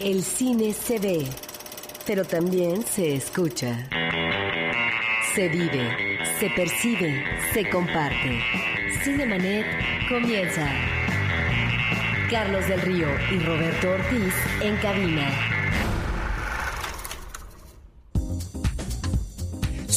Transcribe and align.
El 0.00 0.22
cine 0.22 0.72
se 0.72 1.00
ve, 1.00 1.26
pero 2.06 2.24
también 2.24 2.84
se 2.84 3.16
escucha. 3.16 3.88
Se 5.34 5.48
vive, 5.48 6.18
se 6.38 6.48
percibe, 6.50 7.24
se 7.52 7.68
comparte. 7.68 8.40
Cinemanet 9.02 9.66
comienza. 10.08 10.70
Carlos 12.30 12.68
del 12.68 12.80
Río 12.80 13.08
y 13.32 13.40
Roberto 13.40 13.90
Ortiz 13.90 14.34
en 14.62 14.76
cabina. 14.76 15.58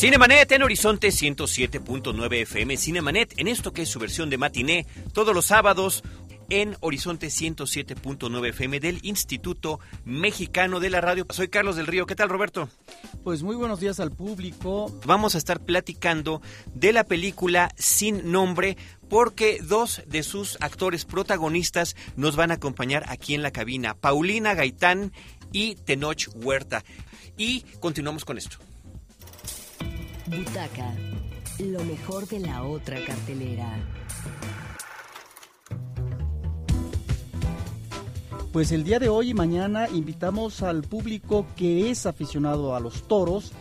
Cinemanet 0.02 0.52
en 0.53 0.63
Horizonte 0.63 1.09
107.9 1.09 2.41
FM. 2.41 2.75
Cinemanet 2.75 3.36
en 3.38 3.47
esto 3.47 3.72
que 3.72 3.83
es 3.83 3.89
su 3.89 3.99
versión 3.99 4.31
de 4.31 4.39
matiné 4.39 4.88
todos 5.13 5.36
los 5.36 5.45
sábados 5.45 6.03
en 6.51 6.75
Horizonte 6.81 7.27
107.9 7.27 8.49
FM 8.49 8.81
del 8.81 8.99
Instituto 9.03 9.79
Mexicano 10.03 10.81
de 10.81 10.89
la 10.89 10.99
Radio. 10.99 11.25
Soy 11.29 11.47
Carlos 11.47 11.77
del 11.77 11.87
Río. 11.87 12.05
¿Qué 12.05 12.13
tal, 12.13 12.27
Roberto? 12.27 12.67
Pues 13.23 13.41
muy 13.41 13.55
buenos 13.55 13.79
días 13.79 14.01
al 14.01 14.11
público. 14.11 14.93
Vamos 15.05 15.35
a 15.35 15.37
estar 15.37 15.61
platicando 15.61 16.41
de 16.75 16.91
la 16.91 17.05
película 17.05 17.71
Sin 17.77 18.33
Nombre 18.33 18.75
porque 19.09 19.61
dos 19.63 20.01
de 20.07 20.23
sus 20.23 20.57
actores 20.59 21.05
protagonistas 21.05 21.95
nos 22.17 22.35
van 22.35 22.52
a 22.52 22.55
acompañar 22.55 23.05
aquí 23.07 23.33
en 23.33 23.43
la 23.43 23.52
cabina, 23.52 23.93
Paulina 23.93 24.53
Gaitán 24.53 25.13
y 25.53 25.75
Tenoch 25.75 26.27
Huerta. 26.36 26.83
Y 27.38 27.61
continuamos 27.80 28.25
con 28.25 28.38
esto. 28.38 28.58
Butaca, 30.27 30.93
lo 31.59 31.81
mejor 31.86 32.27
de 32.27 32.39
la 32.41 32.63
otra 32.63 33.02
cartelera. 33.05 33.80
Pues 38.52 38.73
el 38.73 38.83
día 38.83 38.99
de 38.99 39.07
hoy 39.07 39.30
y 39.30 39.33
mañana 39.33 39.88
invitamos 39.88 40.61
al 40.61 40.81
público 40.81 41.47
que 41.55 41.89
es 41.89 42.05
aficionado 42.05 42.75
a 42.75 42.81
los 42.81 43.08
toros 43.08 43.53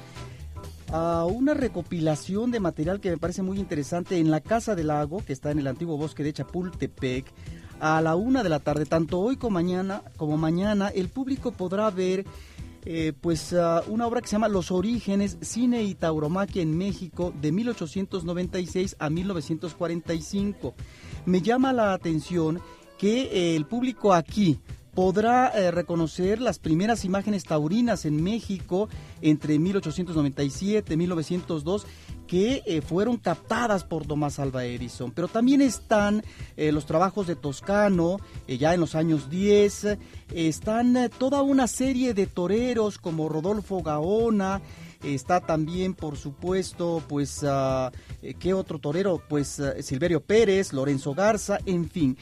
a 0.92 1.24
una 1.26 1.54
recopilación 1.54 2.50
de 2.50 2.58
material 2.58 2.98
que 2.98 3.10
me 3.10 3.16
parece 3.16 3.42
muy 3.42 3.60
interesante 3.60 4.18
en 4.18 4.32
la 4.32 4.40
Casa 4.40 4.74
del 4.74 4.88
Lago, 4.88 5.24
que 5.24 5.32
está 5.32 5.52
en 5.52 5.60
el 5.60 5.68
antiguo 5.68 5.96
bosque 5.96 6.24
de 6.24 6.32
Chapultepec, 6.32 7.24
a 7.78 8.02
la 8.02 8.16
una 8.16 8.42
de 8.42 8.48
la 8.48 8.58
tarde, 8.58 8.84
tanto 8.84 9.20
hoy 9.20 9.36
como 9.36 9.54
mañana, 9.54 10.02
como 10.16 10.36
mañana 10.36 10.88
el 10.88 11.08
público 11.08 11.52
podrá 11.52 11.88
ver 11.90 12.24
eh, 12.84 13.12
pues 13.20 13.52
uh, 13.52 13.88
una 13.88 14.08
obra 14.08 14.20
que 14.20 14.26
se 14.26 14.32
llama 14.32 14.48
Los 14.48 14.72
Orígenes, 14.72 15.38
Cine 15.40 15.84
y 15.84 15.94
Tauromaquia 15.94 16.62
en 16.62 16.76
México 16.76 17.32
de 17.40 17.52
1896 17.52 18.96
a 18.98 19.08
1945. 19.08 20.74
Me 21.26 21.42
llama 21.42 21.72
la 21.72 21.92
atención 21.92 22.60
que 22.98 23.54
el 23.54 23.66
público 23.66 24.12
aquí 24.12 24.58
podrá 24.94 25.48
eh, 25.48 25.70
reconocer 25.70 26.40
las 26.40 26.58
primeras 26.58 27.04
imágenes 27.04 27.44
taurinas 27.44 28.04
en 28.04 28.22
México 28.22 28.88
entre 29.20 29.58
1897 29.58 30.94
y 30.94 30.96
1902 30.96 31.86
que 32.26 32.62
eh, 32.64 32.80
fueron 32.80 33.16
captadas 33.16 33.82
por 33.82 34.06
Tomás 34.06 34.38
Alva 34.38 34.64
Edison. 34.64 35.10
Pero 35.10 35.28
también 35.28 35.60
están 35.60 36.22
eh, 36.56 36.70
los 36.70 36.86
trabajos 36.86 37.26
de 37.26 37.34
Toscano, 37.34 38.18
ya 38.46 38.72
en 38.72 38.80
los 38.80 38.94
años 38.94 39.28
10, 39.30 39.98
están 40.32 41.10
toda 41.18 41.42
una 41.42 41.66
serie 41.66 42.14
de 42.14 42.26
toreros 42.26 42.98
como 42.98 43.28
Rodolfo 43.28 43.82
Gaona, 43.82 44.62
está 45.02 45.40
también, 45.40 45.94
por 45.94 46.16
supuesto, 46.16 47.02
pues, 47.08 47.42
uh, 47.42 47.90
¿qué 48.38 48.54
otro 48.54 48.78
torero? 48.78 49.20
Pues 49.28 49.60
Silverio 49.80 50.20
Pérez, 50.20 50.72
Lorenzo 50.72 51.14
Garza, 51.14 51.58
en 51.66 51.88
fin 51.88 52.16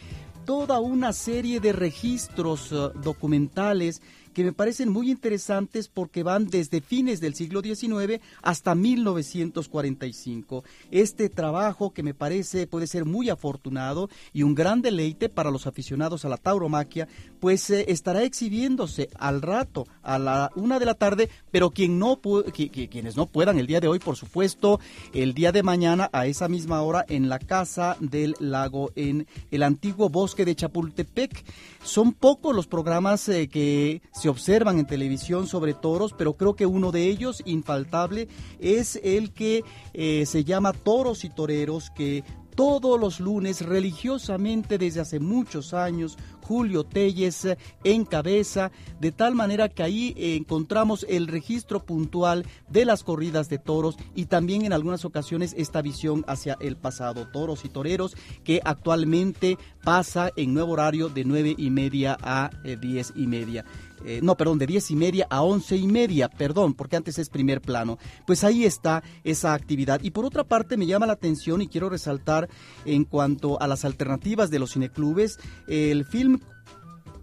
toda 0.48 0.81
una 0.81 1.12
serie 1.12 1.60
de 1.60 1.75
registros 1.75 2.72
uh, 2.72 2.88
documentales 3.03 4.00
que 4.38 4.44
me 4.44 4.53
parecen 4.53 4.88
muy 4.88 5.10
interesantes 5.10 5.88
porque 5.88 6.22
van 6.22 6.47
desde 6.47 6.81
fines 6.81 7.21
del 7.21 7.34
siglo 7.34 7.60
XIX 7.60 8.22
hasta 8.41 8.76
1945. 8.76 10.62
Este 10.93 11.28
trabajo 11.28 11.93
que 11.93 12.04
me 12.04 12.15
parece 12.15 12.69
puede 12.69 12.87
ser 12.87 13.04
muy 13.04 13.31
afortunado 13.31 14.09
y 14.32 14.44
un 14.44 14.54
gran 14.54 14.81
deleite 14.81 15.28
para 15.28 15.50
los 15.50 15.66
aficionados 15.66 16.25
a 16.25 16.28
la 16.28 16.37
tauromaquia, 16.37 17.09
pues 17.41 17.69
eh, 17.71 17.87
estará 17.88 18.22
exhibiéndose 18.22 19.09
al 19.19 19.43
rato, 19.43 19.88
a 20.04 20.21
la 20.21 20.53
una 20.55 20.78
de 20.78 20.87
la 20.87 20.94
tarde, 20.94 21.31
pero 21.50 21.70
quienes 21.70 23.16
no 23.16 23.26
puedan 23.26 23.59
el 23.59 23.66
día 23.66 23.81
de 23.81 23.88
hoy, 23.88 23.99
por 23.99 24.15
supuesto, 24.15 24.78
el 25.15 25.34
día 25.34 25.50
de 25.50 25.65
mañana 25.65 26.10
a 26.12 26.26
esa 26.26 26.47
misma 26.47 26.81
hora 26.82 27.05
en 27.09 27.28
la 27.28 27.41
Casa 27.41 27.97
del 27.99 28.37
Lago, 28.38 28.93
en 28.94 29.26
el 29.50 29.65
antiguo 29.65 30.09
bosque 30.09 30.44
de 30.44 30.55
Chapultepec. 30.55 31.44
Son 31.82 32.12
pocos 32.12 32.55
los 32.55 32.69
programas 32.69 33.28
eh, 33.28 33.49
que 33.49 34.00
se 34.12 34.28
observan 34.28 34.78
en 34.78 34.87
televisión 34.87 35.47
sobre 35.47 35.75
toros, 35.75 36.15
pero 36.16 36.34
creo 36.34 36.55
que 36.55 36.66
uno 36.66 36.93
de 36.93 37.09
ellos, 37.09 37.43
infaltable, 37.44 38.28
es 38.59 39.00
el 39.03 39.33
que 39.33 39.65
eh, 39.94 40.25
se 40.27 40.44
llama 40.44 40.72
Toros 40.72 41.25
y 41.25 41.31
Toreros, 41.31 41.91
que 41.91 42.25
todos 42.59 42.99
los 42.99 43.21
lunes 43.21 43.65
religiosamente 43.65 44.78
desde 44.78 44.99
hace 44.99 45.21
muchos 45.21 45.75
años 45.75 46.19
Julio 46.43 46.83
Telles 46.83 47.47
en 47.84 48.05
cabeza, 48.05 48.72
de 49.00 49.12
tal 49.12 49.37
manera 49.37 49.69
que 49.69 49.84
ahí 49.84 50.12
encontramos 50.17 51.06
el 51.09 51.28
registro 51.28 51.84
puntual 51.84 52.47
de 52.69 52.84
las 52.84 53.05
corridas 53.05 53.49
de 53.49 53.59
toros 53.59 53.97
y 54.17 54.25
también 54.25 54.65
en 54.65 54.72
algunas 54.72 55.05
ocasiones 55.05 55.55
esta 55.56 55.83
visión 55.83 56.25
hacia 56.27 56.56
el 56.59 56.77
pasado, 56.77 57.28
toros 57.28 57.65
y 57.65 57.69
toreros, 57.69 58.17
que 58.43 58.61
actualmente 58.65 59.56
pasa 59.84 60.33
en 60.34 60.53
nuevo 60.53 60.72
horario 60.72 61.11
de 61.11 61.25
nueve 61.25 61.55
y 61.56 61.71
media 61.71 62.17
a 62.21 62.50
eh, 62.65 62.77
diez 62.81 63.12
y 63.15 63.28
media. 63.28 63.65
Eh, 64.04 64.20
no, 64.22 64.36
perdón, 64.36 64.59
de 64.59 64.66
diez 64.66 64.91
y 64.91 64.97
media 64.97 65.26
a 65.31 65.42
once 65.42 65.76
y 65.76 65.86
media, 65.86 66.28
perdón, 66.28 66.75
porque 66.75 66.97
antes 66.97 67.19
es 67.19 67.28
primer 67.28 67.60
plano. 67.60 67.98
Pues 68.26 68.44
ahí 68.44 68.64
está 68.64 69.03
esa 69.25 69.54
actividad. 69.54 70.00
Y 70.03 70.10
por 70.10 70.25
otra 70.25 70.44
parte 70.44 70.76
me 70.76 70.86
llama 70.86 71.06
la 71.06 71.14
atención 71.14 71.62
y 71.62 71.69
quiero 71.69 71.88
resaltar 71.88 72.48
en 72.84 73.04
cuanto 73.04 73.60
a 73.60 73.66
las 73.66 73.84
alternativas 73.84 74.50
de 74.50 74.58
los 74.58 74.72
cineclubes, 74.72 75.38
el 75.66 76.04
Film 76.04 76.41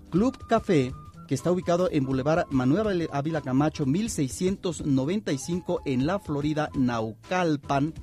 Club 0.10 0.38
Café 0.48 0.94
que 1.28 1.36
está 1.36 1.52
ubicado 1.52 1.90
en 1.92 2.06
Boulevard 2.06 2.46
Manuel 2.52 3.10
Ávila 3.12 3.42
Camacho 3.42 3.86
1695 3.86 5.82
en 5.86 6.06
la 6.06 6.20
Florida, 6.20 6.70
Naucalpan 6.76 7.94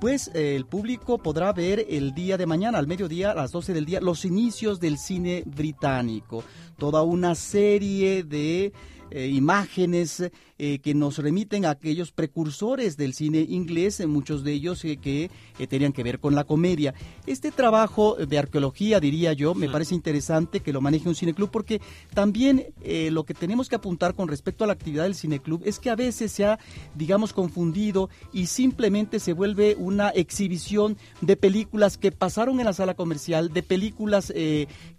pues 0.00 0.30
eh, 0.34 0.56
el 0.56 0.64
público 0.64 1.18
podrá 1.18 1.52
ver 1.52 1.86
el 1.88 2.14
día 2.14 2.38
de 2.38 2.46
mañana, 2.46 2.78
al 2.78 2.86
mediodía, 2.86 3.32
a 3.32 3.34
las 3.34 3.52
12 3.52 3.74
del 3.74 3.84
día, 3.84 4.00
los 4.00 4.24
inicios 4.24 4.80
del 4.80 4.96
cine 4.96 5.42
británico. 5.44 6.42
Toda 6.78 7.02
una 7.02 7.34
serie 7.34 8.24
de 8.24 8.72
eh, 9.10 9.26
imágenes 9.26 10.30
eh, 10.62 10.78
que 10.80 10.92
nos 10.92 11.16
remiten 11.16 11.64
a 11.64 11.70
aquellos 11.70 12.12
precursores 12.12 12.98
del 12.98 13.14
cine 13.14 13.46
inglés, 13.48 14.06
muchos 14.06 14.44
de 14.44 14.52
ellos 14.52 14.82
que 14.82 15.30
tenían 15.70 15.94
que 15.94 16.02
ver 16.02 16.20
con 16.20 16.34
la 16.34 16.44
comedia. 16.44 16.92
Este 17.26 17.50
trabajo 17.50 18.16
de 18.16 18.36
arqueología, 18.36 19.00
diría 19.00 19.32
yo, 19.32 19.54
me 19.54 19.70
parece 19.70 19.94
interesante 19.94 20.60
que 20.60 20.74
lo 20.74 20.82
maneje 20.82 21.08
un 21.08 21.14
cineclub 21.14 21.50
porque 21.50 21.80
también 22.12 22.74
lo 23.10 23.24
que 23.24 23.32
tenemos 23.32 23.70
que 23.70 23.76
apuntar 23.76 24.14
con 24.14 24.28
respecto 24.28 24.64
a 24.64 24.66
la 24.66 24.74
actividad 24.74 25.04
del 25.04 25.14
cineclub 25.14 25.62
es 25.64 25.78
que 25.78 25.88
a 25.88 25.96
veces 25.96 26.30
se 26.30 26.44
ha, 26.44 26.58
digamos, 26.94 27.32
confundido 27.32 28.10
y 28.30 28.44
simplemente 28.44 29.18
se 29.18 29.32
vuelve 29.32 29.76
una 29.78 30.10
exhibición 30.10 30.98
de 31.22 31.36
películas 31.36 31.96
que 31.96 32.12
pasaron 32.12 32.60
en 32.60 32.66
la 32.66 32.74
sala 32.74 32.92
comercial, 32.94 33.50
de 33.50 33.62
películas 33.62 34.30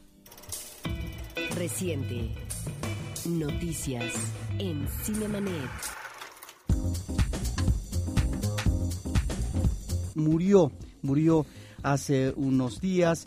Reciente. 1.56 2.30
Noticias 3.26 4.12
en 4.58 4.88
Cinemanet. 5.04 5.70
murió, 10.14 10.72
murió 11.02 11.46
hace 11.84 12.32
unos 12.36 12.80
días. 12.80 13.26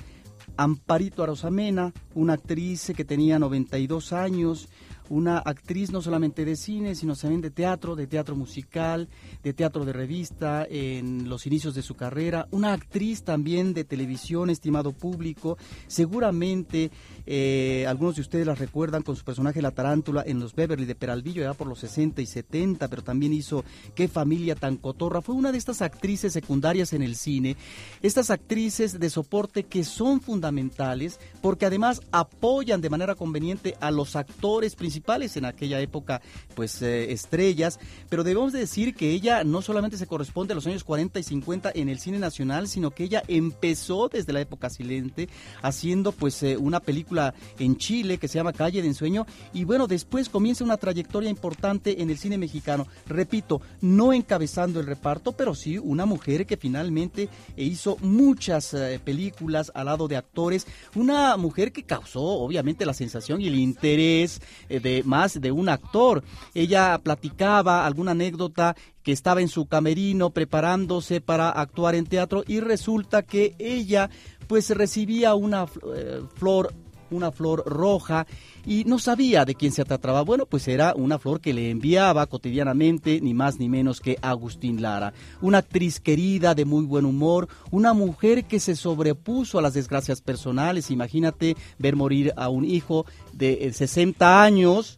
Amparito 0.57 1.23
Arosamena, 1.23 1.93
una 2.15 2.33
actriz 2.33 2.91
que 2.95 3.05
tenía 3.05 3.39
92 3.39 4.11
años, 4.11 4.67
una 5.09 5.37
actriz 5.39 5.91
no 5.91 6.01
solamente 6.01 6.45
de 6.45 6.55
cine, 6.55 6.95
sino 6.95 7.15
también 7.15 7.41
de 7.41 7.51
teatro, 7.51 7.95
de 7.95 8.07
teatro 8.07 8.35
musical, 8.35 9.07
de 9.43 9.53
teatro 9.53 9.85
de 9.85 9.93
revista 9.93 10.65
en 10.69 11.29
los 11.29 11.45
inicios 11.47 11.75
de 11.75 11.81
su 11.81 11.95
carrera, 11.95 12.47
una 12.51 12.73
actriz 12.73 13.23
también 13.23 13.73
de 13.73 13.83
televisión, 13.83 14.49
estimado 14.49 14.91
público, 14.91 15.57
seguramente 15.87 16.91
eh, 17.25 17.85
algunos 17.87 18.15
de 18.15 18.21
ustedes 18.21 18.45
la 18.45 18.55
recuerdan 18.55 19.03
con 19.03 19.15
su 19.15 19.23
personaje 19.23 19.61
La 19.61 19.71
Tarántula 19.71 20.23
en 20.25 20.39
los 20.39 20.55
Beverly 20.55 20.85
de 20.85 20.95
Peralvillo, 20.95 21.43
ya 21.43 21.53
por 21.53 21.67
los 21.67 21.79
60 21.79 22.21
y 22.21 22.25
70, 22.25 22.87
pero 22.87 23.03
también 23.03 23.33
hizo 23.33 23.63
Qué 23.95 24.07
familia 24.07 24.55
tan 24.55 24.77
cotorra. 24.77 25.21
Fue 25.21 25.35
una 25.35 25.51
de 25.51 25.57
estas 25.57 25.81
actrices 25.81 26.33
secundarias 26.33 26.93
en 26.93 27.01
el 27.01 27.15
cine, 27.15 27.55
estas 28.01 28.29
actrices 28.29 28.99
de 28.99 29.09
soporte 29.09 29.63
que 29.63 29.83
son 29.83 30.21
fundamentales 30.21 31.19
porque 31.41 31.65
además 31.65 32.01
apoyan 32.11 32.81
de 32.81 32.89
manera 32.89 33.15
conveniente 33.15 33.75
a 33.79 33.91
los 33.91 34.15
actores 34.15 34.75
principales 34.75 34.96
en 35.07 35.45
aquella 35.45 35.79
época, 35.79 36.21
pues 36.53 36.81
eh, 36.81 37.11
estrellas, 37.11 37.79
pero 38.09 38.23
debemos 38.23 38.51
decir 38.51 38.93
que 38.93 39.11
ella 39.11 39.43
no 39.43 39.61
solamente 39.61 39.97
se 39.97 40.05
corresponde 40.05 40.51
a 40.51 40.55
los 40.55 40.67
años 40.67 40.83
40 40.83 41.19
y 41.19 41.23
50 41.23 41.71
en 41.73 41.89
el 41.89 41.99
cine 41.99 42.19
nacional, 42.19 42.67
sino 42.67 42.91
que 42.91 43.05
ella 43.05 43.23
empezó 43.27 44.09
desde 44.09 44.33
la 44.33 44.41
época 44.41 44.69
silente 44.69 45.29
haciendo 45.61 46.11
pues 46.11 46.43
eh, 46.43 46.57
una 46.57 46.81
película 46.81 47.33
en 47.57 47.77
Chile 47.77 48.17
que 48.17 48.27
se 48.27 48.37
llama 48.37 48.53
Calle 48.53 48.81
de 48.81 48.87
Ensueño. 48.89 49.25
Y 49.53 49.63
bueno, 49.63 49.87
después 49.87 50.29
comienza 50.29 50.63
una 50.63 50.77
trayectoria 50.77 51.29
importante 51.29 52.01
en 52.01 52.09
el 52.09 52.17
cine 52.17 52.37
mexicano. 52.37 52.85
Repito, 53.05 53.61
no 53.81 54.13
encabezando 54.13 54.79
el 54.79 54.87
reparto, 54.87 55.31
pero 55.31 55.55
sí 55.55 55.77
una 55.77 56.05
mujer 56.05 56.45
que 56.45 56.57
finalmente 56.57 57.29
hizo 57.55 57.97
muchas 58.01 58.73
eh, 58.73 58.99
películas 59.03 59.71
al 59.73 59.85
lado 59.85 60.07
de 60.07 60.17
actores, 60.17 60.67
una 60.95 61.37
mujer 61.37 61.71
que 61.71 61.83
causó 61.83 62.21
obviamente 62.21 62.85
la 62.85 62.93
sensación 62.93 63.41
y 63.41 63.47
el 63.47 63.55
interés 63.55 64.41
de 64.69 64.86
más 65.05 65.39
de 65.39 65.51
un 65.51 65.69
actor. 65.69 66.23
Ella 66.53 66.99
platicaba 67.03 67.85
alguna 67.85 68.11
anécdota 68.11 68.75
que 69.03 69.11
estaba 69.11 69.41
en 69.41 69.47
su 69.47 69.67
camerino 69.67 70.31
preparándose 70.31 71.21
para 71.21 71.49
actuar 71.49 71.95
en 71.95 72.05
teatro 72.05 72.43
y 72.45 72.59
resulta 72.59 73.23
que 73.23 73.55
ella 73.59 74.09
pues 74.47 74.69
recibía 74.69 75.35
una 75.35 75.65
eh, 75.95 76.21
flor 76.35 76.73
una 77.11 77.31
flor 77.31 77.63
roja 77.65 78.27
y 78.65 78.83
no 78.85 78.99
sabía 78.99 79.45
de 79.45 79.55
quién 79.55 79.71
se 79.71 79.85
trataba. 79.85 80.21
Bueno, 80.21 80.45
pues 80.45 80.67
era 80.67 80.93
una 80.95 81.19
flor 81.19 81.41
que 81.41 81.53
le 81.53 81.69
enviaba 81.69 82.25
cotidianamente 82.27 83.21
ni 83.21 83.33
más 83.33 83.59
ni 83.59 83.69
menos 83.69 84.01
que 84.01 84.17
Agustín 84.21 84.81
Lara, 84.81 85.13
una 85.41 85.59
actriz 85.59 85.99
querida 85.99 86.55
de 86.55 86.65
muy 86.65 86.85
buen 86.85 87.05
humor, 87.05 87.47
una 87.71 87.93
mujer 87.93 88.45
que 88.45 88.59
se 88.59 88.75
sobrepuso 88.75 89.59
a 89.59 89.61
las 89.61 89.73
desgracias 89.73 90.21
personales. 90.21 90.91
Imagínate 90.91 91.55
ver 91.77 91.95
morir 91.95 92.33
a 92.35 92.49
un 92.49 92.65
hijo 92.65 93.05
de 93.33 93.71
60 93.71 94.25
eh, 94.25 94.45
años 94.45 94.97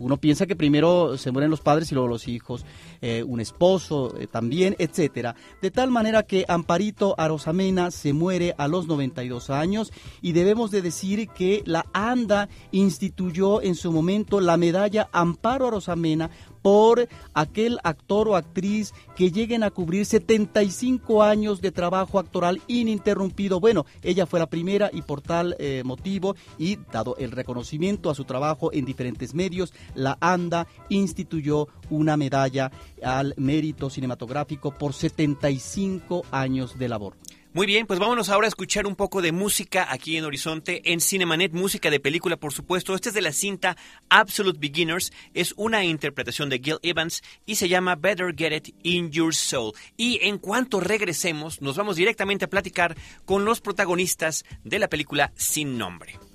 uno 0.00 0.16
piensa 0.16 0.46
que 0.46 0.56
primero 0.56 1.16
se 1.16 1.30
mueren 1.30 1.50
los 1.50 1.60
padres 1.60 1.92
y 1.92 1.94
luego 1.94 2.08
los 2.08 2.26
hijos, 2.26 2.64
eh, 3.00 3.22
un 3.22 3.40
esposo 3.40 4.14
eh, 4.18 4.26
también, 4.26 4.74
etcétera. 4.78 5.36
De 5.62 5.70
tal 5.70 5.90
manera 5.90 6.24
que 6.24 6.44
Amparito 6.48 7.14
Arosamena 7.18 7.90
se 7.90 8.12
muere 8.12 8.54
a 8.58 8.66
los 8.66 8.86
92 8.88 9.50
años 9.50 9.92
y 10.20 10.32
debemos 10.32 10.70
de 10.70 10.82
decir 10.82 11.28
que 11.28 11.62
la 11.66 11.86
ANDA 11.92 12.48
instituyó 12.72 13.62
en 13.62 13.74
su 13.74 13.92
momento 13.92 14.40
la 14.40 14.56
medalla 14.56 15.08
Amparo 15.12 15.68
Arosamena 15.68 16.30
por 16.62 17.08
aquel 17.34 17.78
actor 17.84 18.28
o 18.28 18.36
actriz 18.36 18.92
que 19.16 19.30
lleguen 19.30 19.62
a 19.62 19.70
cubrir 19.70 20.06
75 20.06 21.22
años 21.22 21.60
de 21.60 21.72
trabajo 21.72 22.18
actoral 22.18 22.60
ininterrumpido. 22.66 23.60
Bueno, 23.60 23.86
ella 24.02 24.26
fue 24.26 24.40
la 24.40 24.48
primera 24.48 24.90
y 24.92 25.02
por 25.02 25.22
tal 25.22 25.56
eh, 25.58 25.82
motivo 25.84 26.36
y 26.58 26.76
dado 26.92 27.16
el 27.18 27.30
reconocimiento 27.30 28.10
a 28.10 28.14
su 28.14 28.24
trabajo 28.24 28.72
en 28.72 28.84
diferentes 28.84 29.34
medios, 29.34 29.72
la 29.94 30.16
ANDA 30.20 30.66
instituyó 30.88 31.68
una 31.88 32.16
medalla 32.16 32.70
al 33.02 33.34
mérito 33.36 33.90
cinematográfico 33.90 34.72
por 34.72 34.92
75 34.92 36.24
años 36.30 36.78
de 36.78 36.88
labor. 36.88 37.16
Muy 37.52 37.66
bien, 37.66 37.88
pues 37.88 37.98
vámonos 37.98 38.28
ahora 38.28 38.46
a 38.46 38.48
escuchar 38.48 38.86
un 38.86 38.94
poco 38.94 39.22
de 39.22 39.32
música 39.32 39.88
aquí 39.90 40.16
en 40.16 40.24
Horizonte, 40.24 40.92
en 40.92 41.00
Cinemanet, 41.00 41.52
música 41.52 41.90
de 41.90 41.98
película, 41.98 42.36
por 42.36 42.52
supuesto. 42.52 42.94
Esta 42.94 43.08
es 43.08 43.14
de 43.16 43.22
la 43.22 43.32
cinta 43.32 43.76
Absolute 44.08 44.60
Beginners, 44.60 45.12
es 45.34 45.52
una 45.56 45.84
interpretación 45.84 46.48
de 46.48 46.60
Gil 46.60 46.78
Evans 46.82 47.22
y 47.46 47.56
se 47.56 47.68
llama 47.68 47.96
Better 47.96 48.32
Get 48.36 48.52
It 48.68 48.76
in 48.84 49.10
Your 49.10 49.34
Soul. 49.34 49.72
Y 49.96 50.20
en 50.22 50.38
cuanto 50.38 50.78
regresemos, 50.78 51.60
nos 51.60 51.76
vamos 51.76 51.96
directamente 51.96 52.44
a 52.44 52.50
platicar 52.50 52.96
con 53.24 53.44
los 53.44 53.60
protagonistas 53.60 54.44
de 54.62 54.78
la 54.78 54.86
película 54.86 55.32
Sin 55.34 55.76
Nombre. 55.76 56.29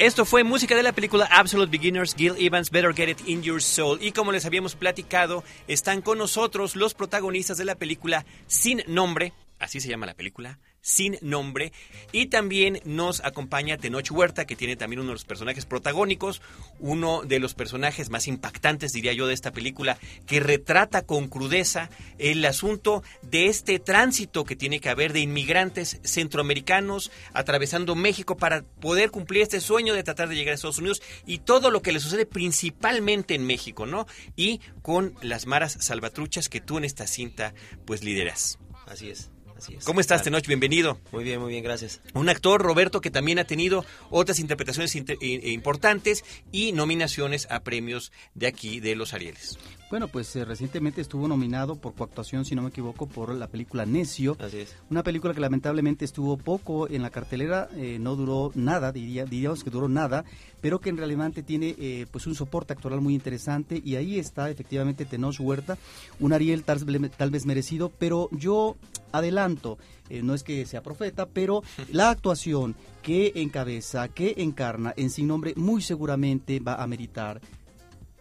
Esto 0.00 0.24
fue 0.24 0.44
música 0.44 0.74
de 0.74 0.82
la 0.82 0.94
película 0.94 1.26
Absolute 1.30 1.76
Beginners, 1.76 2.14
Gil 2.14 2.34
Evans, 2.38 2.70
Better 2.70 2.94
Get 2.94 3.10
It 3.10 3.28
in 3.28 3.42
Your 3.42 3.60
Soul. 3.60 3.98
Y 4.00 4.12
como 4.12 4.32
les 4.32 4.46
habíamos 4.46 4.74
platicado, 4.74 5.44
están 5.68 6.00
con 6.00 6.16
nosotros 6.16 6.74
los 6.74 6.94
protagonistas 6.94 7.58
de 7.58 7.66
la 7.66 7.74
película 7.74 8.24
Sin 8.46 8.82
Nombre, 8.86 9.34
así 9.58 9.78
se 9.78 9.90
llama 9.90 10.06
la 10.06 10.14
película, 10.14 10.58
sin 10.80 11.18
nombre. 11.20 11.72
Y 12.12 12.26
también 12.26 12.80
nos 12.84 13.22
acompaña 13.24 13.76
Tenoch 13.76 14.10
Huerta, 14.10 14.46
que 14.46 14.56
tiene 14.56 14.76
también 14.76 15.00
uno 15.00 15.08
de 15.10 15.14
los 15.14 15.24
personajes 15.24 15.66
protagónicos, 15.66 16.42
uno 16.78 17.22
de 17.22 17.38
los 17.38 17.54
personajes 17.54 18.10
más 18.10 18.26
impactantes, 18.26 18.92
diría 18.92 19.12
yo, 19.12 19.26
de 19.26 19.34
esta 19.34 19.52
película, 19.52 19.98
que 20.26 20.40
retrata 20.40 21.02
con 21.02 21.28
crudeza 21.28 21.90
el 22.18 22.44
asunto 22.44 23.02
de 23.22 23.46
este 23.46 23.78
tránsito 23.78 24.44
que 24.44 24.56
tiene 24.56 24.80
que 24.80 24.88
haber 24.88 25.12
de 25.12 25.20
inmigrantes 25.20 26.00
centroamericanos 26.02 27.10
atravesando 27.32 27.94
México 27.94 28.36
para 28.36 28.62
poder 28.62 29.10
cumplir 29.10 29.42
este 29.42 29.60
sueño 29.60 29.94
de 29.94 30.02
tratar 30.02 30.28
de 30.28 30.36
llegar 30.36 30.52
a 30.52 30.54
Estados 30.54 30.78
Unidos 30.78 31.02
y 31.26 31.38
todo 31.38 31.70
lo 31.70 31.82
que 31.82 31.92
le 31.92 32.00
sucede 32.00 32.26
principalmente 32.26 33.34
en 33.34 33.46
México, 33.46 33.86
¿no? 33.86 34.06
Y 34.36 34.60
con 34.82 35.14
las 35.22 35.46
maras 35.46 35.76
salvatruchas 35.80 36.48
que 36.48 36.60
tú 36.60 36.78
en 36.78 36.84
esta 36.84 37.06
cinta 37.06 37.54
pues 37.84 38.02
lideras. 38.02 38.58
Así 38.86 39.10
es. 39.10 39.30
Así 39.60 39.74
es. 39.74 39.84
¿Cómo 39.84 40.00
estás. 40.00 40.22
Tenoch? 40.22 40.46
Bienvenido. 40.46 40.98
Muy 41.12 41.22
bien, 41.22 41.38
muy 41.38 41.50
bien, 41.50 41.62
gracias. 41.62 42.00
Un 42.14 42.30
actor, 42.30 42.62
Roberto, 42.62 43.02
que 43.02 43.10
también 43.10 43.38
ha 43.38 43.44
tenido 43.44 43.84
otras 44.08 44.38
interpretaciones 44.38 44.96
inter- 44.96 45.18
importantes 45.22 46.24
y 46.50 46.72
nominaciones 46.72 47.46
a 47.50 47.60
premios 47.60 48.10
de 48.34 48.46
aquí, 48.46 48.80
de 48.80 48.96
los 48.96 49.12
Arieles. 49.12 49.58
Bueno, 49.90 50.06
pues 50.06 50.34
eh, 50.36 50.44
recientemente 50.44 51.00
estuvo 51.00 51.26
nominado 51.26 51.74
por 51.74 51.94
coactuación, 51.94 52.44
si 52.44 52.54
no 52.54 52.62
me 52.62 52.68
equivoco, 52.68 53.06
por 53.06 53.34
la 53.34 53.48
película 53.48 53.84
Necio. 53.84 54.36
Así 54.38 54.58
es. 54.58 54.76
Una 54.88 55.02
película 55.02 55.34
que 55.34 55.40
lamentablemente 55.40 56.04
estuvo 56.04 56.36
poco 56.36 56.88
en 56.88 57.02
la 57.02 57.10
cartelera, 57.10 57.68
eh, 57.74 57.98
no 58.00 58.14
duró 58.14 58.52
nada, 58.54 58.92
diría, 58.92 59.24
diríamos 59.24 59.64
que 59.64 59.70
duró 59.70 59.88
nada, 59.88 60.24
pero 60.60 60.80
que 60.80 60.90
en 60.90 60.96
realidad 60.96 61.32
tiene 61.44 61.74
eh, 61.76 62.06
pues 62.10 62.28
un 62.28 62.36
soporte 62.36 62.72
actoral 62.72 63.00
muy 63.00 63.14
interesante 63.14 63.82
y 63.84 63.96
ahí 63.96 64.18
está 64.18 64.48
efectivamente 64.48 65.04
Tenoch 65.04 65.40
Huerta, 65.40 65.76
un 66.20 66.32
Ariel 66.32 66.62
tal, 66.62 67.10
tal 67.10 67.30
vez 67.30 67.44
merecido, 67.44 67.90
pero 67.90 68.28
yo 68.30 68.76
adelanto, 69.10 69.76
eh, 70.08 70.22
no 70.22 70.34
es 70.34 70.44
que 70.44 70.66
sea 70.66 70.84
profeta, 70.84 71.26
pero 71.26 71.64
la 71.92 72.10
actuación 72.10 72.76
que 73.02 73.32
encabeza, 73.34 74.06
que 74.06 74.34
encarna 74.38 74.94
en 74.96 75.10
sin 75.10 75.26
nombre, 75.26 75.52
muy 75.56 75.82
seguramente 75.82 76.60
va 76.60 76.76
a 76.76 76.86
meritar 76.86 77.40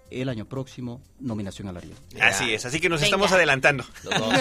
el 0.10 0.30
año 0.30 0.46
próximo 0.46 1.02
nominación 1.20 1.68
al 1.68 1.78
Ariel. 1.78 1.96
Así 2.22 2.54
es, 2.54 2.66
así 2.66 2.80
que 2.80 2.90
nos 2.90 3.00
Venga. 3.02 3.08
estamos 3.08 3.32
adelantando. 3.32 3.84
Los 4.04 4.20
dos. 4.20 4.34